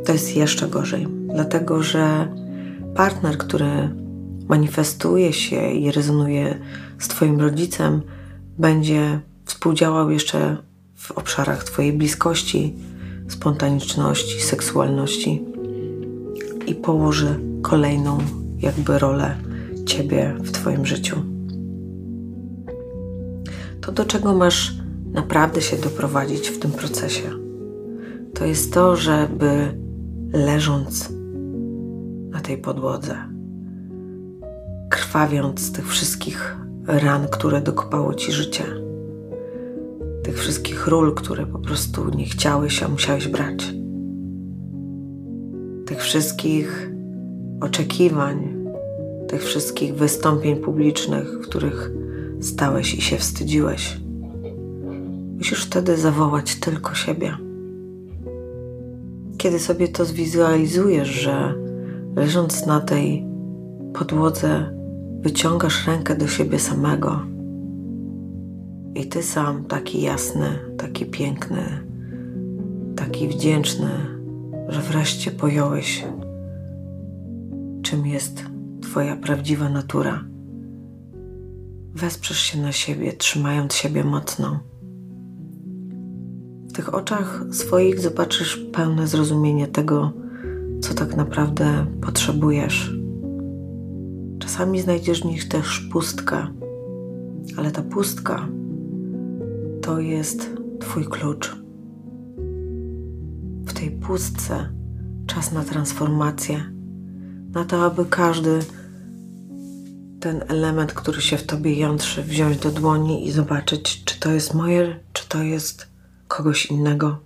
[0.04, 2.28] To jest jeszcze gorzej, dlatego że
[2.94, 4.05] partner, który
[4.48, 6.58] manifestuje się i rezonuje
[6.98, 8.02] z Twoim rodzicem,
[8.58, 10.56] będzie współdziałał jeszcze
[10.94, 12.74] w obszarach Twojej bliskości,
[13.28, 15.44] spontaniczności, seksualności
[16.66, 18.18] i położy kolejną
[18.58, 19.36] jakby rolę
[19.86, 21.16] Ciebie w Twoim życiu.
[23.80, 24.74] To, do czego masz
[25.12, 27.30] naprawdę się doprowadzić w tym procesie,
[28.34, 29.78] to jest to, żeby
[30.32, 31.12] leżąc
[32.30, 33.35] na tej podłodze,
[34.88, 36.56] krwawiąc z tych wszystkich
[36.86, 38.64] ran, które dokopało Ci życie,
[40.22, 43.76] tych wszystkich ról, które po prostu nie chciałeś, a musiałeś brać
[45.86, 46.90] tych wszystkich
[47.60, 48.56] oczekiwań,
[49.28, 51.90] tych wszystkich wystąpień publicznych, w których
[52.40, 54.00] stałeś i się wstydziłeś.
[55.36, 57.36] Musisz wtedy zawołać tylko siebie.
[59.38, 61.54] Kiedy sobie to zwizualizujesz, że
[62.16, 63.24] leżąc na tej
[63.94, 64.75] podłodze,
[65.26, 67.20] wyciągasz rękę do siebie samego
[68.94, 70.46] i ty sam taki jasny,
[70.78, 71.62] taki piękny,
[72.96, 73.88] taki wdzięczny,
[74.68, 76.04] że wreszcie pojąłeś,
[77.82, 78.44] czym jest
[78.82, 80.24] Twoja prawdziwa natura.
[81.94, 84.60] Wesprzesz się na siebie, trzymając siebie mocno.
[86.68, 90.12] W tych oczach swoich zobaczysz pełne zrozumienie tego,
[90.80, 93.05] co tak naprawdę potrzebujesz.
[94.46, 96.46] Czasami znajdziesz w nich też pustkę,
[97.56, 98.48] ale ta pustka
[99.82, 101.66] to jest Twój klucz
[103.80, 104.68] tej pustce
[105.26, 106.72] czas na transformację,
[107.52, 108.58] na to, aby każdy
[110.20, 114.54] ten element, który się w tobie jątrzy, wziąć do dłoni i zobaczyć, czy to jest
[114.54, 115.86] moje, czy to jest
[116.28, 117.18] kogoś innego.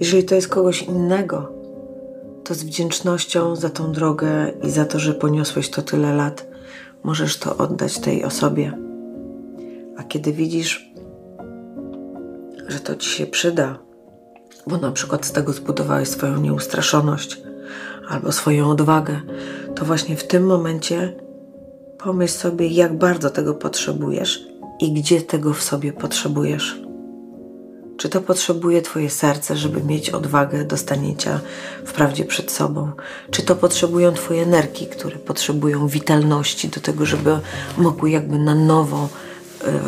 [0.00, 1.52] Jeżeli to jest kogoś innego,
[2.48, 6.46] to z wdzięcznością za tą drogę i za to, że poniosłeś to tyle lat,
[7.02, 8.78] możesz to oddać tej osobie.
[9.96, 10.92] A kiedy widzisz,
[12.68, 13.78] że to ci się przyda,
[14.66, 17.42] bo na przykład z tego zbudowałeś swoją nieustraszoność
[18.08, 19.20] albo swoją odwagę,
[19.74, 21.16] to właśnie w tym momencie
[21.98, 24.46] pomyśl sobie, jak bardzo tego potrzebujesz
[24.80, 26.87] i gdzie tego w sobie potrzebujesz.
[27.98, 31.40] Czy to potrzebuje Twoje serce, żeby mieć odwagę do stanięcia
[31.84, 32.92] w prawdzie przed sobą?
[33.30, 37.38] Czy to potrzebują Twoje energii, które potrzebują witalności do tego, żeby
[37.78, 39.08] mogły jakby na nowo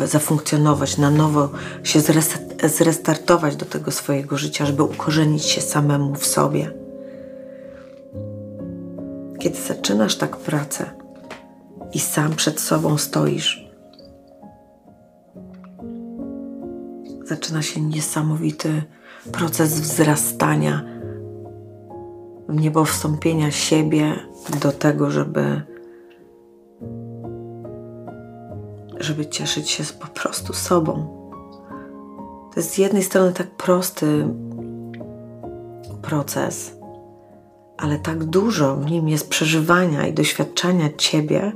[0.01, 1.49] e, zafunkcjonować, na nowo
[1.83, 2.01] się
[2.63, 6.71] zrestartować do tego swojego życia, żeby ukorzenić się samemu w sobie?
[9.39, 10.91] Kiedy zaczynasz tak pracę
[11.93, 13.70] i sam przed sobą stoisz,
[17.31, 18.83] zaczyna się niesamowity
[19.31, 20.85] proces wzrastania,
[22.49, 24.15] w niebo wstąpienia siebie
[24.61, 25.61] do tego, żeby,
[28.99, 30.93] żeby cieszyć się po prostu sobą.
[32.53, 34.27] To jest z jednej strony tak prosty
[36.01, 36.77] proces,
[37.77, 41.51] ale tak dużo w nim jest przeżywania i doświadczania Ciebie,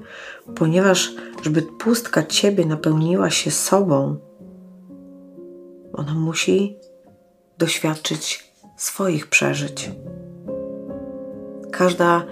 [0.56, 4.18] ponieważ, żeby pustka Ciebie napełniła się sobą,
[5.96, 6.78] ona musi
[7.58, 9.92] doświadczyć swoich przeżyć.
[11.72, 12.24] Każda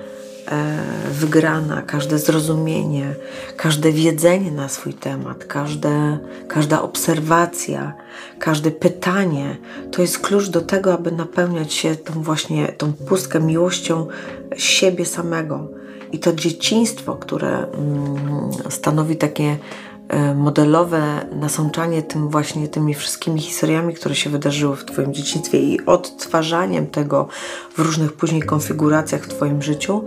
[0.48, 3.16] e, wygrana, każde zrozumienie,
[3.58, 7.94] każde wiedzenie na swój temat, każde, każda obserwacja,
[8.40, 9.58] każde pytanie
[9.92, 14.08] to jest klucz do tego, aby napełniać się tą właśnie tą pustkę miłością
[14.56, 15.68] siebie samego.
[16.12, 19.58] I to dzieciństwo, które mm, stanowi takie
[20.36, 26.88] modelowe nasączanie tym właśnie tymi wszystkimi historiami, które się wydarzyły w Twoim dzieciństwie i odtwarzaniem
[26.88, 27.28] tego
[27.76, 30.06] w różnych później konfiguracjach w Twoim życiu,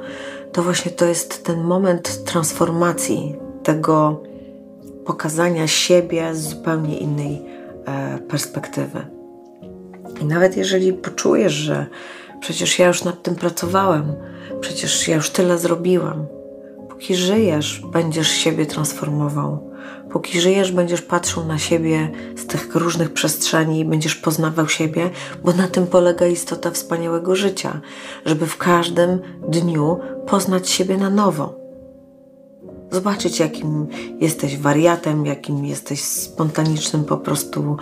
[0.52, 4.22] to właśnie to jest ten moment transformacji, tego
[5.07, 7.42] pokazania siebie z zupełnie innej
[7.86, 9.07] e, perspektywy.
[10.20, 11.86] I nawet jeżeli poczujesz, że
[12.40, 14.14] przecież ja już nad tym pracowałem,
[14.61, 16.26] przecież ja już tyle zrobiłam,
[16.88, 19.76] póki żyjesz, będziesz siebie transformował
[20.11, 25.11] Póki żyjesz, będziesz patrzył na siebie z tych różnych przestrzeni będziesz poznawał siebie,
[25.44, 27.80] bo na tym polega istota wspaniałego życia,
[28.26, 31.66] żeby w każdym dniu poznać siebie na nowo
[32.91, 33.87] zobaczyć, jakim
[34.20, 37.76] jesteś wariatem, jakim jesteś spontanicznym po prostu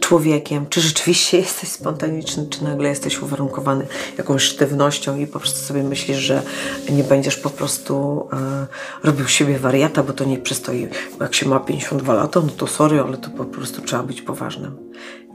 [0.00, 0.66] człowiekiem.
[0.68, 3.86] Czy rzeczywiście jesteś spontaniczny, czy nagle jesteś uwarunkowany
[4.18, 6.42] jakąś sztywnością i po prostu sobie myślisz, że
[6.90, 8.66] nie będziesz po prostu e,
[9.06, 10.88] robił siebie wariata, bo to nie przystoi.
[11.20, 14.76] Jak się ma 52 lata, no to sorry, ale to po prostu trzeba być poważnym.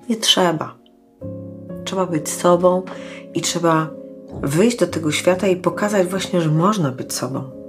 [0.09, 0.77] Nie trzeba.
[1.85, 2.83] Trzeba być sobą
[3.33, 3.89] i trzeba
[4.43, 7.64] wyjść do tego świata i pokazać właśnie, że można być sobą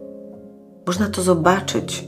[0.86, 2.04] można to zobaczyć.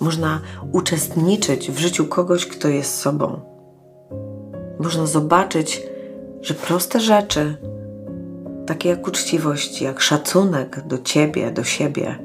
[0.00, 0.40] Można
[0.72, 3.40] uczestniczyć w życiu kogoś, kto jest sobą.
[4.78, 5.82] Można zobaczyć,
[6.40, 7.56] że proste rzeczy,
[8.66, 12.18] takie jak uczciwość, jak szacunek do ciebie, do siebie,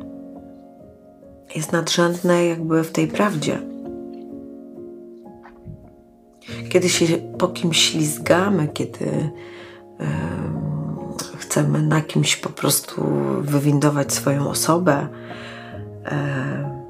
[1.56, 3.60] jest nadrzędne jakby w tej prawdzie.
[6.70, 7.06] Kiedy się
[7.38, 9.32] po kimś ślizgamy, kiedy.
[11.52, 13.04] Chcemy na kimś po prostu
[13.42, 15.08] wywindować swoją osobę,
[16.06, 16.82] e,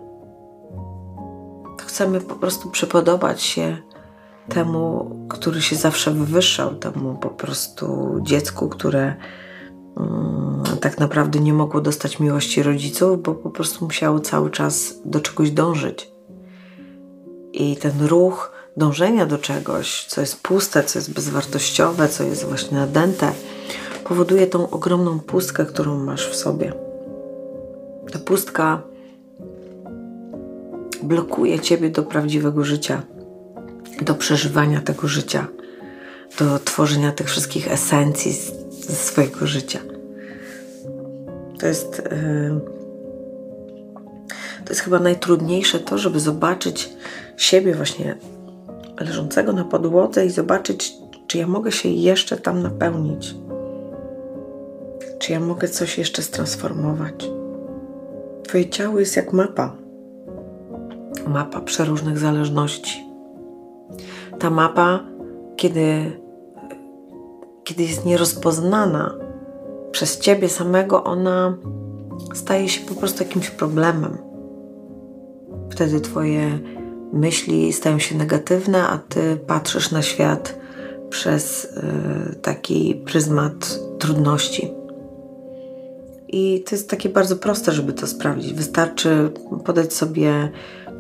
[1.85, 3.77] chcemy po prostu przypodobać się
[4.49, 9.15] temu, który się zawsze wywyższał, temu po prostu dziecku, które
[9.97, 15.19] mm, tak naprawdę nie mogło dostać miłości rodziców, bo po prostu musiało cały czas do
[15.19, 16.11] czegoś dążyć.
[17.53, 22.77] I ten ruch dążenia do czegoś, co jest puste, co jest bezwartościowe, co jest właśnie
[22.77, 23.31] nadęte,
[24.11, 26.73] powoduje tą ogromną pustkę, którą masz w sobie.
[28.11, 28.81] Ta pustka
[31.03, 33.01] blokuje ciebie do prawdziwego życia,
[34.01, 35.47] do przeżywania tego życia,
[36.39, 38.33] do tworzenia tych wszystkich esencji
[38.69, 39.79] ze swojego życia.
[41.59, 42.01] To jest.
[42.11, 42.59] Yy,
[44.65, 46.89] to jest chyba najtrudniejsze to, żeby zobaczyć
[47.37, 48.17] siebie właśnie
[48.99, 50.93] leżącego na podłodze i zobaczyć,
[51.27, 53.35] czy ja mogę się jeszcze tam napełnić.
[55.21, 57.29] Czy ja mogę coś jeszcze stransformować?
[58.43, 59.75] Twoje ciało jest jak mapa.
[61.27, 63.03] Mapa przeróżnych zależności.
[64.39, 64.99] Ta mapa,
[65.55, 66.11] kiedy,
[67.63, 69.15] kiedy jest nierozpoznana
[69.91, 71.57] przez ciebie samego, ona
[72.33, 74.17] staje się po prostu jakimś problemem.
[75.69, 76.59] Wtedy twoje
[77.13, 80.59] myśli stają się negatywne, a ty patrzysz na świat
[81.09, 84.80] przez y, taki pryzmat trudności.
[86.31, 88.53] I to jest takie bardzo proste, żeby to sprawdzić.
[88.53, 89.31] Wystarczy
[89.65, 90.51] podać sobie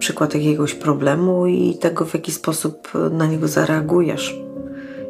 [0.01, 4.35] przykład jakiegoś problemu i tego, w jaki sposób na niego zareagujesz.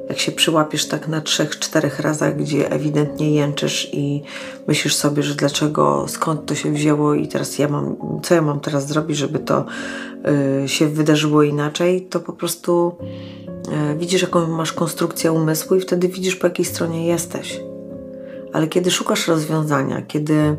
[0.09, 4.23] jak się przyłapiesz tak na trzech, czterech razach, gdzie ewidentnie jęczysz i
[4.67, 8.59] myślisz sobie, że dlaczego, skąd to się wzięło i teraz ja mam, co ja mam
[8.59, 9.65] teraz zrobić, żeby to
[10.63, 12.95] y, się wydarzyło inaczej, to po prostu
[13.93, 17.70] y, widzisz, jaką masz konstrukcję umysłu i wtedy widzisz, po jakiej stronie jesteś.
[18.53, 20.57] Ale kiedy szukasz rozwiązania, kiedy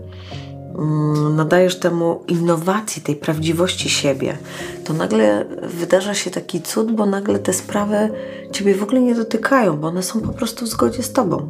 [0.79, 4.39] Mm, nadajesz temu innowacji, tej prawdziwości siebie,
[4.85, 8.11] to nagle wydarza się taki cud, bo nagle te sprawy
[8.53, 11.49] ciebie w ogóle nie dotykają, bo one są po prostu w zgodzie z tobą.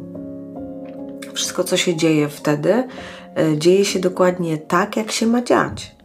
[1.33, 2.73] Wszystko, co się dzieje wtedy,
[3.35, 5.95] e, dzieje się dokładnie tak, jak się ma dziać.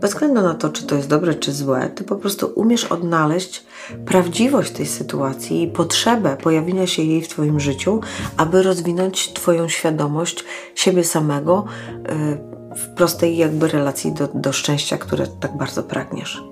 [0.00, 3.64] Bez względu na to, czy to jest dobre, czy złe, ty po prostu umiesz odnaleźć
[4.06, 8.00] prawdziwość tej sytuacji i potrzebę pojawienia się jej w Twoim życiu,
[8.36, 10.44] aby rozwinąć Twoją świadomość
[10.74, 11.64] siebie samego,
[12.08, 16.42] e, w prostej jakby relacji do, do szczęścia, które tak bardzo pragniesz.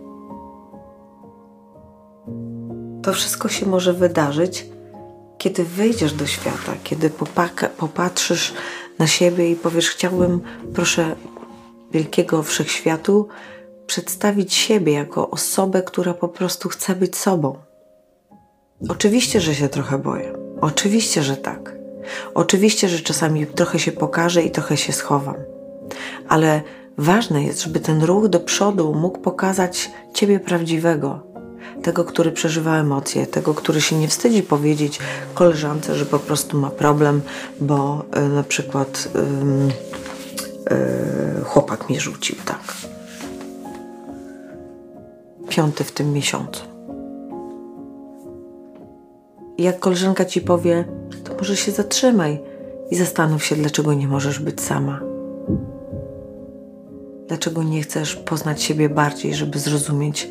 [3.02, 4.66] To wszystko się może wydarzyć,
[5.38, 7.10] kiedy wyjdziesz do świata, kiedy
[7.78, 8.54] popatrzysz
[8.98, 10.40] na siebie i powiesz: Chciałbym,
[10.74, 11.16] proszę,
[11.92, 13.28] wielkiego wszechświatu,
[13.86, 17.58] przedstawić siebie jako osobę, która po prostu chce być sobą.
[18.88, 20.32] Oczywiście, że się trochę boję.
[20.60, 21.76] Oczywiście, że tak.
[22.34, 25.34] Oczywiście, że czasami trochę się pokażę i trochę się schowam
[26.28, 26.62] ale
[26.98, 31.20] ważne jest, żeby ten ruch do przodu mógł pokazać Ciebie prawdziwego,
[31.82, 34.98] tego, który przeżywa emocje, tego, który się nie wstydzi powiedzieć
[35.34, 37.20] koleżance, że po prostu ma problem,
[37.60, 40.07] bo y, na przykład y,
[41.44, 42.74] chłopak mnie rzucił, tak.
[45.48, 46.64] Piąty w tym miesiącu.
[49.58, 50.84] Jak koleżanka ci powie,
[51.24, 52.40] to może się zatrzymaj
[52.90, 55.00] i zastanów się, dlaczego nie możesz być sama.
[57.28, 60.30] Dlaczego nie chcesz poznać siebie bardziej, żeby zrozumieć,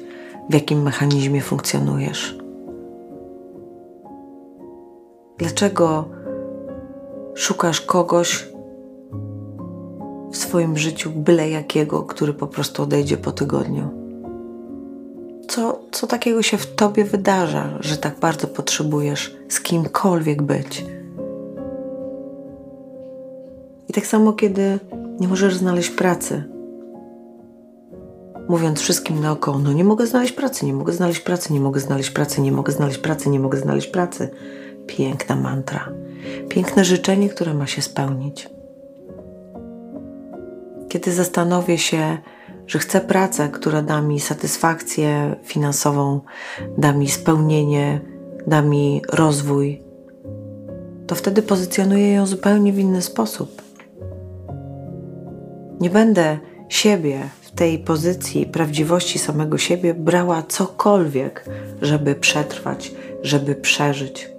[0.50, 2.38] w jakim mechanizmie funkcjonujesz?
[5.38, 6.06] Dlaczego
[7.36, 8.50] szukasz kogoś
[10.32, 13.90] w swoim życiu, byle jakiego, który po prostu odejdzie po tygodniu?
[15.48, 20.86] Co, co takiego się w tobie wydarza, że tak bardzo potrzebujesz z kimkolwiek być?
[23.90, 24.80] I tak samo, kiedy
[25.20, 26.44] nie możesz znaleźć pracy,
[28.50, 32.10] mówiąc wszystkim naokoło, no nie mogę znaleźć pracy, nie mogę znaleźć pracy, nie mogę znaleźć
[32.10, 34.30] pracy, nie mogę znaleźć pracy, nie mogę znaleźć pracy.
[34.88, 35.90] Piękna mantra,
[36.50, 38.57] piękne życzenie, które ma się spełnić.
[40.90, 42.18] Kiedy zastanowię się,
[42.68, 46.22] że chcę pracę, która da mi satysfakcję finansową,
[46.78, 48.02] da mi spełnienie,
[48.48, 49.82] da mi rozwój,
[51.08, 53.62] to wtedy pozycjonuję ją zupełnie w inny sposób.
[55.80, 56.38] Nie będę
[56.70, 61.46] siebie tej pozycji prawdziwości samego siebie brała cokolwiek,
[61.82, 64.30] żeby przetrwać, żeby przeżyć.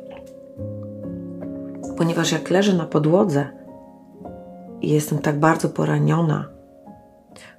[1.97, 3.58] Ponieważ jak leżę na podłodze
[4.81, 6.49] i jestem tak bardzo poraniona,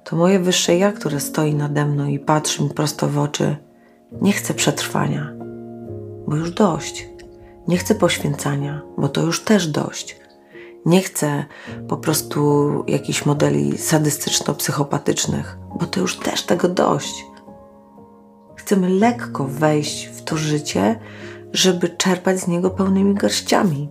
[0.04, 3.56] to moje wyższe ja, które stoi nade mną i patrzy mi prosto w oczy,
[4.12, 5.32] nie chce przetrwania,
[6.26, 7.08] bo już dość.
[7.68, 10.20] Nie chcę poświęcania, bo to już też dość.
[10.86, 11.44] Nie chcę
[11.88, 17.24] po prostu jakichś modeli sadystyczno-psychopatycznych, bo to już też tego dość.
[18.56, 21.00] Chcemy lekko wejść w to życie,
[21.52, 23.88] żeby czerpać z niego pełnymi garściami.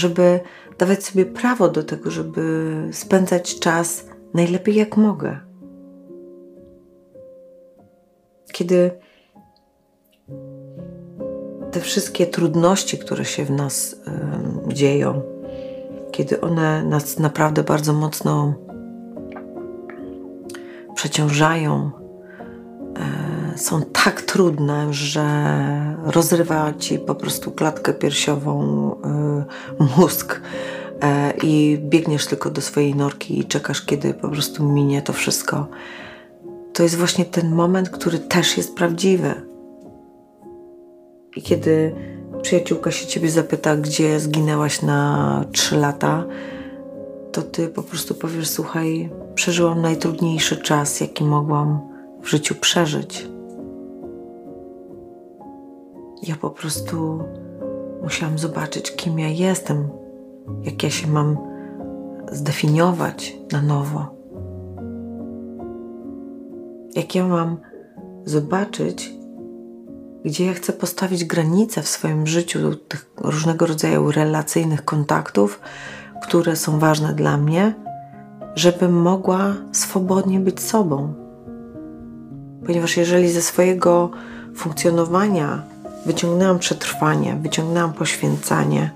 [0.00, 0.40] Żeby
[0.78, 5.40] dawać sobie prawo do tego, żeby spędzać czas najlepiej jak mogę.
[8.52, 8.90] Kiedy
[11.70, 15.22] te wszystkie trudności, które się w nas y, dzieją,
[16.10, 18.54] kiedy one nas naprawdę bardzo mocno
[20.94, 21.90] przeciążają,
[23.62, 25.24] są tak trudne, że
[26.04, 28.90] rozrywa ci po prostu klatkę piersiową,
[29.80, 30.40] y, mózg
[31.42, 35.66] i biegniesz tylko do swojej norki i czekasz, kiedy po prostu minie to wszystko.
[36.72, 39.34] To jest właśnie ten moment, który też jest prawdziwy
[41.36, 41.94] i kiedy
[42.42, 46.24] przyjaciółka się ciebie zapyta, gdzie zginęłaś na trzy lata,
[47.32, 51.80] to ty po prostu powiesz: Słuchaj, przeżyłam najtrudniejszy czas, jaki mogłam
[52.22, 53.26] w życiu przeżyć.
[56.22, 57.24] Ja po prostu
[58.02, 59.88] musiałam zobaczyć, kim ja jestem,
[60.62, 61.36] jak ja się mam
[62.32, 64.14] zdefiniować na nowo.
[66.94, 67.56] Jak ja mam
[68.24, 69.12] zobaczyć,
[70.24, 75.60] gdzie ja chcę postawić granice w swoim życiu tych różnego rodzaju relacyjnych kontaktów,
[76.22, 77.74] które są ważne dla mnie,
[78.54, 81.14] żebym mogła swobodnie być sobą.
[82.66, 84.10] Ponieważ jeżeli ze swojego
[84.56, 85.62] funkcjonowania
[86.06, 88.90] wyciągnęłam przetrwanie, wyciągnęłam poświęcanie,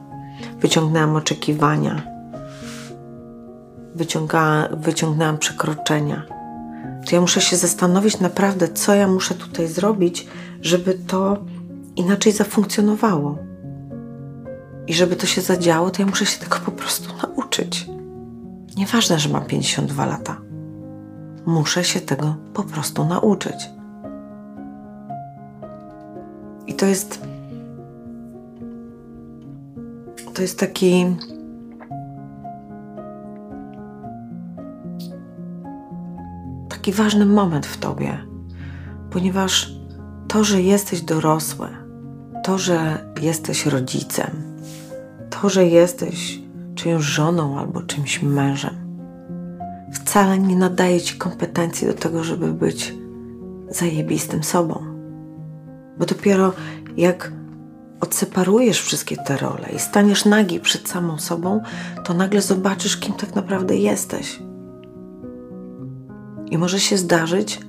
[0.60, 2.02] wyciągnęłam oczekiwania,
[3.94, 6.22] wyciąga, wyciągnęłam przekroczenia.
[7.06, 10.26] To ja muszę się zastanowić naprawdę, co ja muszę tutaj zrobić,
[10.60, 11.36] żeby to
[11.96, 13.38] inaczej zafunkcjonowało.
[14.86, 17.86] I żeby to się zadziało, to ja muszę się tego po prostu nauczyć.
[18.76, 20.36] Nieważne, że mam 52 lata.
[21.46, 23.73] Muszę się tego po prostu nauczyć.
[26.66, 27.20] I to jest.
[30.34, 31.16] To jest taki.
[36.68, 38.18] Taki ważny moment w tobie,
[39.10, 39.72] ponieważ
[40.28, 41.68] to, że jesteś dorosły,
[42.44, 44.30] to, że jesteś rodzicem,
[45.30, 46.40] to, że jesteś
[46.74, 48.74] czyjąś żoną albo czymś mężem,
[49.92, 52.94] wcale nie nadaje ci kompetencji do tego, żeby być
[53.70, 54.83] zajebistym sobą.
[55.98, 56.52] Bo dopiero
[56.96, 57.32] jak
[58.00, 61.62] odseparujesz wszystkie te role i staniesz nagi przed samą sobą,
[62.04, 64.38] to nagle zobaczysz, kim tak naprawdę jesteś.
[66.50, 67.60] I może się zdarzyć,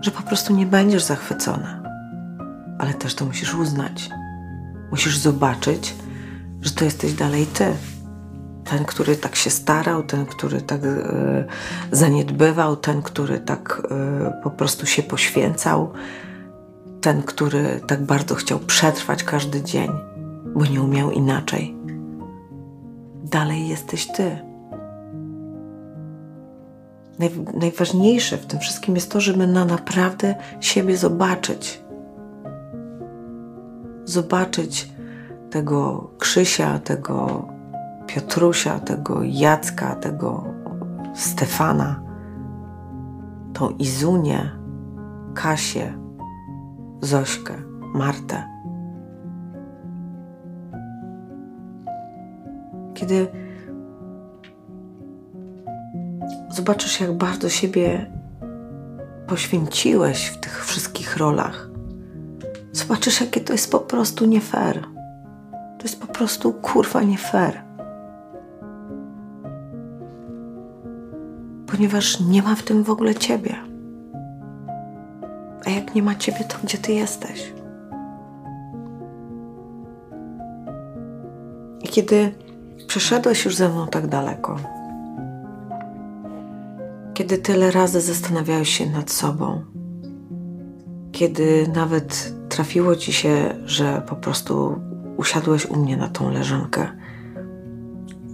[0.00, 1.82] że po prostu nie będziesz zachwycona,
[2.78, 4.10] ale też to musisz uznać.
[4.90, 5.94] Musisz zobaczyć,
[6.62, 7.66] że to jesteś dalej ty.
[8.64, 11.44] Ten, który tak się starał, ten, który tak y,
[11.92, 15.92] zaniedbywał, ten, który tak y, po prostu się poświęcał,
[17.04, 19.90] ten, który tak bardzo chciał przetrwać każdy dzień,
[20.54, 21.76] bo nie umiał inaczej.
[23.24, 24.38] Dalej jesteś ty.
[27.18, 27.30] Naj,
[27.60, 31.84] najważniejsze w tym wszystkim jest to, żeby na naprawdę siebie zobaczyć.
[34.04, 34.92] Zobaczyć
[35.50, 37.48] tego Krzysia, tego
[38.06, 40.44] Piotrusia, tego Jacka, tego
[41.14, 42.00] Stefana,
[43.52, 44.50] tą Izunię,
[45.34, 46.03] Kasię,
[47.04, 47.54] Zośkę,
[47.94, 48.44] Martę.
[52.94, 53.26] Kiedy
[56.50, 58.10] zobaczysz, jak bardzo siebie
[59.26, 61.68] poświęciłeś w tych wszystkich rolach,
[62.72, 64.82] zobaczysz, jakie to jest po prostu nie fair.
[65.52, 67.62] To jest po prostu kurwa nie fair.
[71.66, 73.73] Ponieważ nie ma w tym w ogóle ciebie.
[75.66, 77.52] A jak nie ma ciebie, to gdzie ty jesteś?
[81.82, 82.34] I kiedy
[82.86, 84.56] przeszedłeś już ze mną tak daleko,
[87.14, 89.64] kiedy tyle razy zastanawiałeś się nad sobą,
[91.12, 94.80] kiedy nawet trafiło ci się, że po prostu
[95.16, 96.88] usiadłeś u mnie na tą leżankę,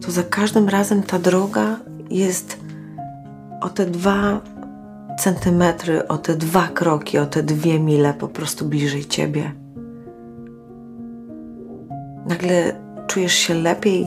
[0.00, 1.76] to za każdym razem ta droga
[2.10, 2.58] jest
[3.60, 4.40] o te dwa
[5.18, 9.52] centymetry, o te dwa kroki, o te dwie mile po prostu bliżej ciebie.
[12.26, 12.72] Nagle
[13.06, 14.06] czujesz się lepiej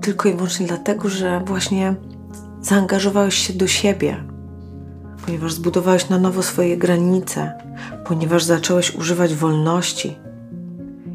[0.00, 1.94] tylko i wyłącznie dlatego, że właśnie
[2.62, 4.24] zaangażowałeś się do siebie,
[5.26, 7.52] ponieważ zbudowałeś na nowo swoje granice,
[8.06, 10.16] ponieważ zacząłeś używać wolności.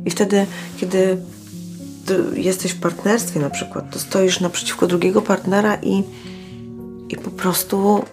[0.06, 0.46] I wtedy,
[0.78, 1.18] kiedy
[2.36, 6.04] jesteś w partnerstwie na przykład, to stoisz naprzeciwko drugiego partnera i,
[7.10, 8.06] i po prostu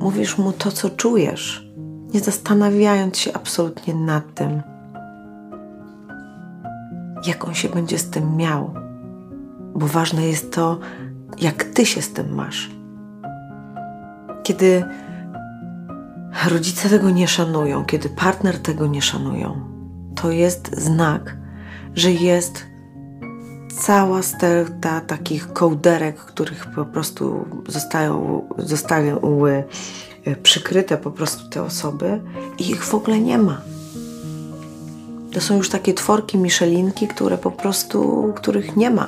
[0.00, 1.70] mówisz mu to, co czujesz,
[2.14, 4.62] nie zastanawiając się absolutnie nad tym,
[7.26, 8.74] jak on się będzie z tym miał,
[9.74, 10.78] bo ważne jest to,
[11.40, 12.70] jak ty się z tym masz.
[14.42, 14.84] Kiedy
[16.48, 19.60] rodzice tego nie szanują, kiedy partner tego nie szanują,
[20.14, 21.36] to jest znak,
[21.94, 22.69] że jest
[23.80, 32.20] cała sterta takich kołderek, których po prostu zostają, zostają e, przykryte po prostu te osoby
[32.58, 33.60] i ich w ogóle nie ma.
[35.32, 39.06] To są już takie tworki Michelinki, które po prostu, których nie ma.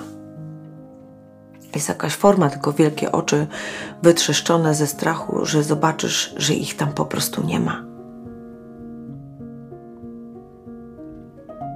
[1.75, 3.47] Jest jakaś forma, tylko wielkie oczy
[4.03, 7.85] wytrzeszczone ze strachu, że zobaczysz, że ich tam po prostu nie ma.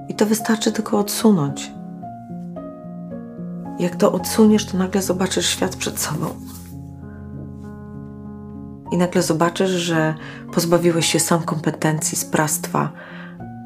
[0.09, 1.76] I to wystarczy tylko odsunąć.
[3.79, 6.25] Jak to odsuniesz, to nagle zobaczysz świat przed sobą.
[8.91, 10.15] I nagle zobaczysz, że
[10.53, 12.91] pozbawiłeś się sam kompetencji, sprawstwa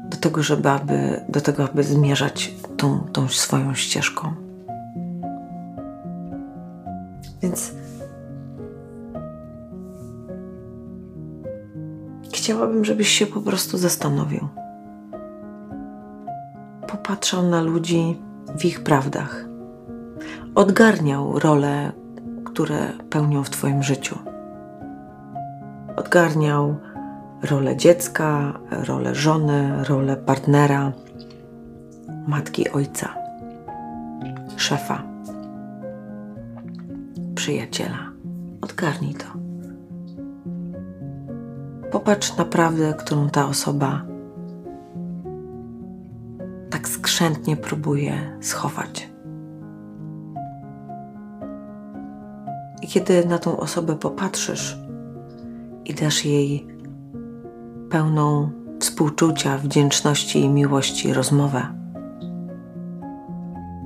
[0.08, 4.34] do tego, żeby aby, do tego, aby zmierzać tą, tą swoją ścieżką.
[7.42, 7.74] Więc
[12.32, 14.48] chciałabym, żebyś się po prostu zastanowił.
[16.88, 18.20] Popatrzał na ludzi
[18.58, 19.51] w ich prawdach
[20.54, 21.92] odgarniał role,
[22.44, 24.18] które pełnią w Twoim życiu.
[25.96, 26.76] Odgarniał
[27.42, 30.92] rolę dziecka, rolę żony, rolę partnera,
[32.26, 33.14] matki, ojca,
[34.56, 35.02] szefa,
[37.34, 38.12] przyjaciela.
[38.60, 39.26] Odgarnij to.
[41.90, 44.02] Popatrz na prawdę, którą ta osoba
[46.70, 49.11] tak skrzętnie próbuje schować.
[52.92, 54.78] Kiedy na tą osobę popatrzysz
[55.84, 56.66] i dasz jej
[57.90, 61.66] pełną współczucia, wdzięczności i miłości rozmowę,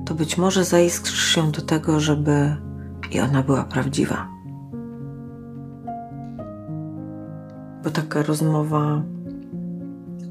[0.05, 2.55] to być może zaiskrzysz się do tego, żeby
[3.11, 4.27] i ona była prawdziwa.
[7.83, 9.01] Bo taka rozmowa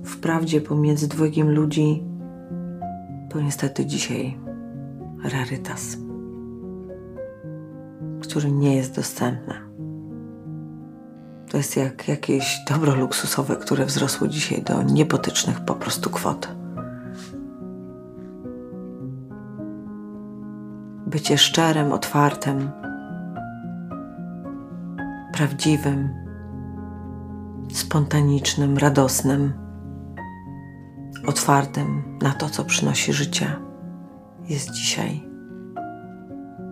[0.05, 2.03] wprawdzie pomiędzy dwojgiem ludzi
[3.29, 4.39] to niestety dzisiaj
[5.33, 5.97] rarytas,
[8.29, 9.55] który nie jest dostępny.
[11.51, 16.49] To jest jak jakieś dobro luksusowe, które wzrosło dzisiaj do niepotycznych po prostu kwot.
[21.07, 22.71] Bycie szczerym, otwartym,
[25.33, 26.09] prawdziwym,
[27.73, 29.53] spontanicznym, radosnym,
[31.27, 33.57] otwartym na to, co przynosi życie,
[34.49, 35.29] jest dzisiaj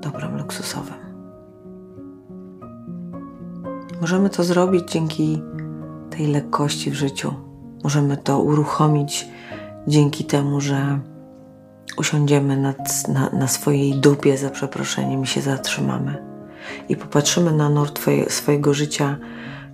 [0.01, 1.04] dobrem luksusowym.
[4.01, 5.43] Możemy to zrobić dzięki
[6.11, 7.35] tej lekkości w życiu.
[7.85, 9.29] Możemy to uruchomić
[9.89, 10.99] dzięki temu, że
[11.97, 16.25] usiądziemy nad, na, na swojej dupie, za przeproszeniem, i się zatrzymamy.
[16.89, 19.17] I popatrzymy na nurt twoje, swojego życia,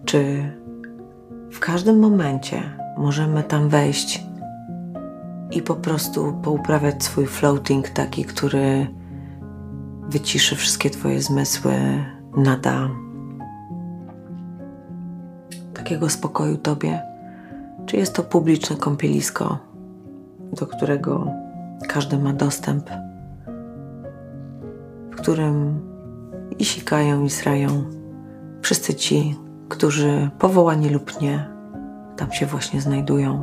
[0.04, 0.42] czy
[1.50, 2.62] w każdym momencie
[2.98, 4.24] możemy tam wejść
[5.50, 8.86] i po prostu pouprawiać swój floating taki, który
[10.08, 11.74] wyciszy wszystkie Twoje zmysły,
[12.36, 12.88] nada
[15.80, 17.02] takiego spokoju Tobie.
[17.86, 19.58] Czy jest to publiczne kąpielisko,
[20.52, 21.32] do którego
[21.88, 22.90] każdy ma dostęp,
[25.10, 25.80] w którym
[26.58, 27.84] i sikają, i srają
[28.62, 29.36] wszyscy ci,
[29.68, 31.50] którzy powołani lub nie
[32.16, 33.42] tam się właśnie znajdują.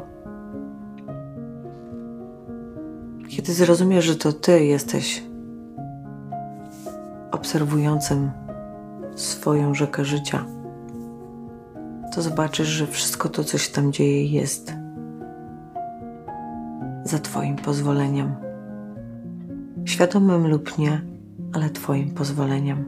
[3.28, 5.24] Kiedy zrozumiesz, że to Ty jesteś
[7.32, 8.32] obserwującym
[9.16, 10.46] swoją rzekę życia,
[12.16, 14.74] to zobaczysz, że wszystko to, co się tam dzieje, jest
[17.03, 18.36] za Twoim pozwoleniem.
[19.86, 21.01] Świadomym lub nie,
[21.53, 22.86] ale Twoim pozwoleniem.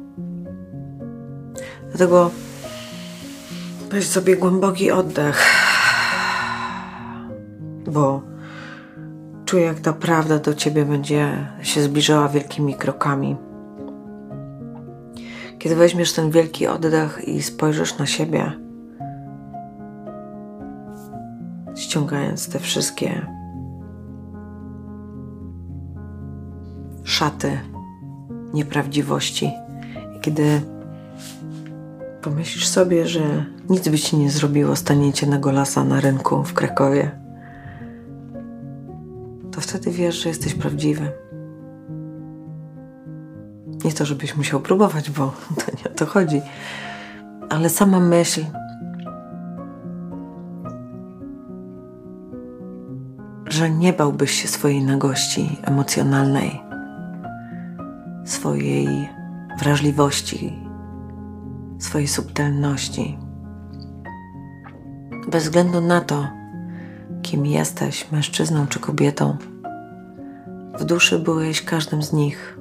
[1.89, 2.31] Dlatego
[3.89, 5.43] weź sobie głęboki oddech,
[7.87, 8.21] bo
[9.45, 13.35] czuję, jak ta prawda do Ciebie będzie się zbliżała wielkimi krokami.
[15.59, 18.68] Kiedy weźmiesz ten wielki oddech i spojrzysz na siebie,
[21.79, 23.25] ściągając te wszystkie
[27.03, 27.59] szaty
[28.53, 29.51] nieprawdziwości,
[30.17, 30.61] i kiedy
[32.21, 37.11] pomyślisz sobie, że nic by ci nie zrobiło staniecie na golasa na rynku w Krakowie,
[39.51, 41.11] to wtedy wiesz, że jesteś prawdziwy.
[43.85, 45.33] Nie to, żebyś musiał próbować, bo
[45.65, 46.41] to nie o to chodzi,
[47.49, 48.41] ale sama myśl,
[53.59, 56.61] że nie bałbyś się swojej nagości emocjonalnej,
[58.25, 59.09] swojej
[59.59, 60.59] wrażliwości,
[61.79, 63.17] swojej subtelności.
[65.31, 66.27] Bez względu na to,
[67.21, 69.37] kim jesteś, mężczyzną czy kobietą,
[70.79, 72.59] w duszy byłeś każdym z nich.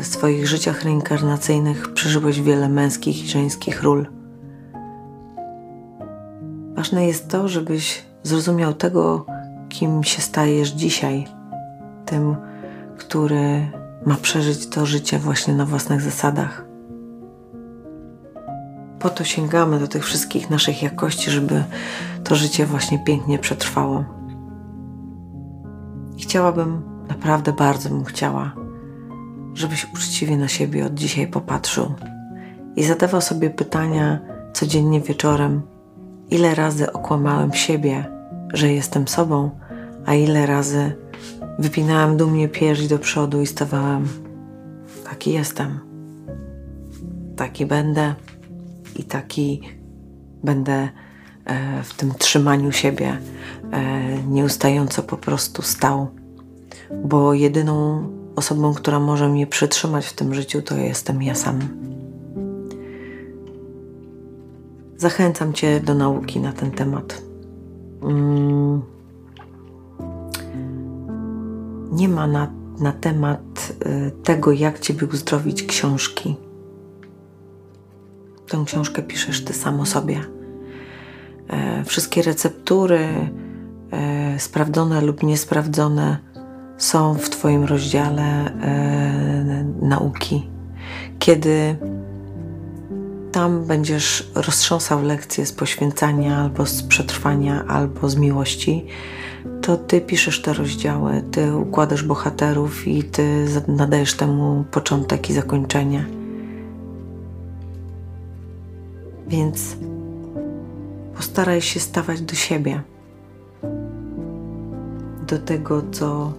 [0.00, 4.06] W swoich życiach reinkarnacyjnych przeżyłeś wiele męskich i żeńskich ról.
[6.74, 9.26] Ważne jest to, żebyś zrozumiał tego,
[9.68, 11.26] kim się stajesz dzisiaj,
[12.06, 12.36] tym,
[12.98, 13.70] który
[14.06, 16.64] ma przeżyć to życie właśnie na własnych zasadach.
[18.98, 21.64] Po to sięgamy do tych wszystkich naszych jakości, żeby
[22.24, 24.04] to życie właśnie pięknie przetrwało.
[26.16, 28.52] I chciałabym, naprawdę bardzo bym chciała,
[29.54, 31.94] żebyś uczciwie na siebie od dzisiaj popatrzył
[32.76, 34.18] i zadawał sobie pytania
[34.52, 35.62] codziennie wieczorem,
[36.30, 38.17] ile razy okłamałem siebie,
[38.54, 39.50] że jestem sobą,
[40.06, 40.92] a ile razy
[41.58, 44.08] wypinałem dumnie pierś do przodu i stawałem
[45.04, 45.78] taki jestem,
[47.36, 48.14] taki będę
[48.96, 49.62] i taki
[50.44, 50.88] będę
[51.44, 53.18] e, w tym trzymaniu siebie
[53.72, 56.08] e, nieustająco po prostu stał,
[57.04, 61.88] bo jedyną osobą, która może mnie przytrzymać w tym życiu, to jestem ja sam.
[64.98, 67.27] zachęcam Cię do nauki na ten temat.
[68.02, 68.82] Mm.
[71.92, 76.36] Nie ma na, na temat y, tego, jak Ciebie uzdrowić książki.
[78.48, 80.20] Tę książkę piszesz Ty samo sobie.
[81.48, 83.08] E, wszystkie receptury,
[83.90, 86.18] e, sprawdzone lub niesprawdzone,
[86.78, 90.50] są w Twoim rozdziale e, nauki.
[91.18, 91.76] Kiedy
[93.32, 98.86] tam będziesz roztrząsał lekcje z poświęcania, albo z przetrwania, albo z miłości,
[99.62, 106.04] to ty piszesz te rozdziały, ty układasz bohaterów i ty nadajesz temu początek i zakończenie.
[109.28, 109.76] Więc
[111.16, 112.82] postaraj się stawać do siebie,
[115.26, 116.32] do tego, co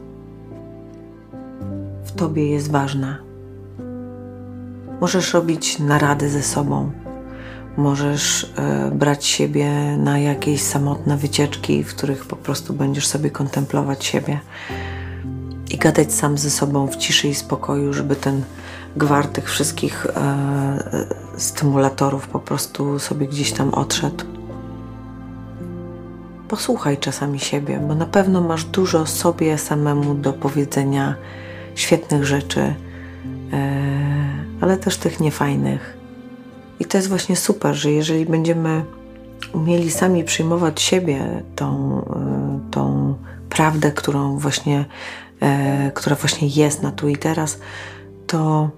[2.03, 3.28] w tobie jest ważne.
[5.01, 6.91] Możesz robić narady ze sobą,
[7.77, 14.05] możesz e, brać siebie na jakieś samotne wycieczki, w których po prostu będziesz sobie kontemplować
[14.05, 14.39] siebie
[15.71, 18.43] i gadać sam ze sobą w ciszy i spokoju, żeby ten
[18.95, 21.05] gwar tych wszystkich e, e
[21.37, 24.25] stymulatorów po prostu sobie gdzieś tam odszedł.
[26.47, 31.15] Posłuchaj czasami siebie, bo na pewno masz dużo sobie samemu do powiedzenia
[31.75, 32.73] świetnych rzeczy,
[34.61, 35.97] ale też tych niefajnych.
[36.79, 38.85] I to jest właśnie super, że jeżeli będziemy
[39.53, 43.15] umieli sami przyjmować siebie, tą, e, tą
[43.49, 44.85] prawdę, którą właśnie,
[45.39, 47.59] e, która właśnie jest na tu i teraz,
[48.27, 48.69] to,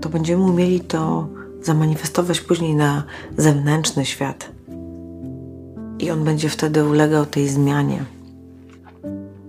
[0.00, 1.28] to będziemy umieli to
[1.62, 3.04] zamanifestować później na
[3.36, 4.50] zewnętrzny świat.
[5.98, 8.04] I on będzie wtedy ulegał tej zmianie.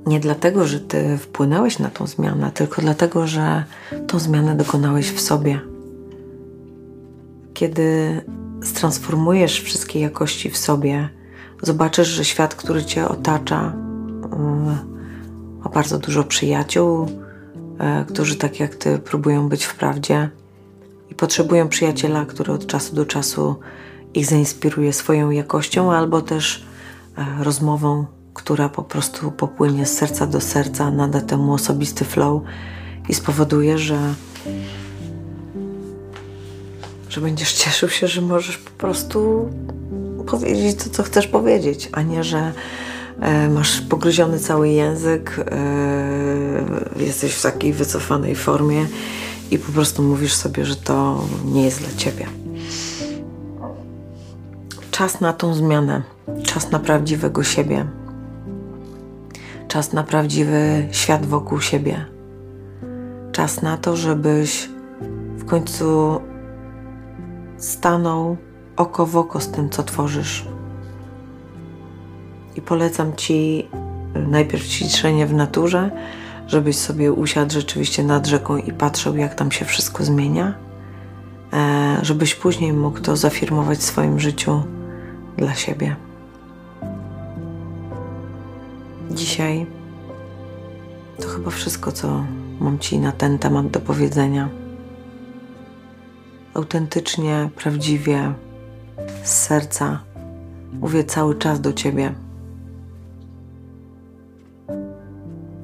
[0.06, 3.64] Nie dlatego, że ty wpłynąłeś na tą zmianę, tylko dlatego, że
[4.08, 5.60] tą zmianę dokonałeś w sobie.
[7.54, 8.22] Kiedy
[8.74, 11.10] transformujesz wszystkie jakości w sobie,
[11.62, 13.74] zobaczysz, że świat, który cię otacza,
[15.64, 17.08] ma bardzo dużo przyjaciół,
[17.80, 20.30] e, którzy tak jak ty próbują być w prawdzie
[21.10, 23.56] i potrzebują przyjaciela, który od czasu do czasu
[24.14, 26.66] ich zainspiruje swoją jakością albo też
[27.18, 32.42] e, rozmową która po prostu popłynie z serca do serca, nada temu osobisty flow
[33.10, 34.14] i spowoduje, że,
[37.10, 39.50] że będziesz cieszył się, że możesz po prostu
[40.28, 42.52] powiedzieć to, co chcesz powiedzieć, a nie, że
[43.20, 48.86] e, masz pogryziony cały język, e, jesteś w takiej wycofanej formie
[49.52, 52.28] i po prostu mówisz sobie, że to nie jest dla ciebie.
[54.92, 56.02] Czas na tą zmianę,
[56.44, 57.86] czas na prawdziwego siebie,
[59.72, 62.06] czas na prawdziwy świat wokół siebie.
[63.32, 64.70] Czas na to, żebyś
[65.38, 66.20] w końcu
[67.58, 68.38] stanął
[68.76, 70.46] oko w oko z tym, co tworzysz.
[72.56, 73.68] I polecam Ci
[74.16, 75.92] najpierw ćwiczenie w naturze,
[76.48, 80.54] żebyś sobie usiadł rzeczywiście nad rzeką i patrzył, jak tam się wszystko zmienia,
[81.54, 84.64] e, żebyś później mógł to zafirmować w swoim życiu
[85.38, 86.11] dla siebie.
[89.14, 89.66] Dzisiaj
[91.22, 92.24] to chyba wszystko, co
[92.60, 94.50] mam Ci na ten temat do powiedzenia.
[96.54, 98.34] Autentycznie, prawdziwie,
[99.24, 100.04] z serca
[100.74, 102.16] mówię cały czas do Ciebie.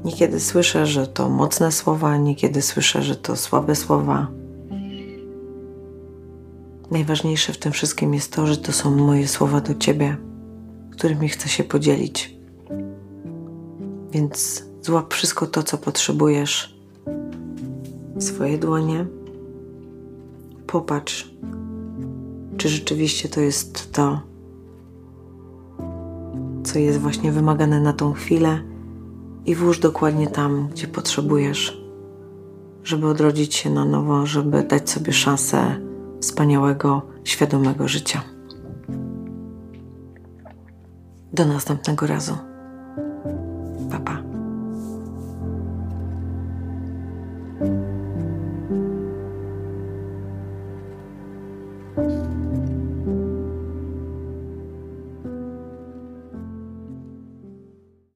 [0.05, 4.27] Niekiedy słyszę, że to mocne słowa, niekiedy słyszę, że to słabe słowa.
[6.91, 10.17] Najważniejsze w tym wszystkim jest to, że to są moje słowa do Ciebie,
[10.91, 12.36] którymi chcę się podzielić.
[14.17, 16.79] Więc złap wszystko to, co potrzebujesz
[18.15, 19.05] w swoje dłonie.
[20.67, 21.31] Popatrz,
[22.57, 24.21] czy rzeczywiście to jest to,
[26.63, 28.59] co jest właśnie wymagane na tą chwilę,
[29.45, 31.81] i włóż dokładnie tam, gdzie potrzebujesz,
[32.83, 35.79] żeby odrodzić się na nowo, żeby dać sobie szansę
[36.21, 38.21] wspaniałego, świadomego życia.
[41.33, 42.56] Do następnego razu.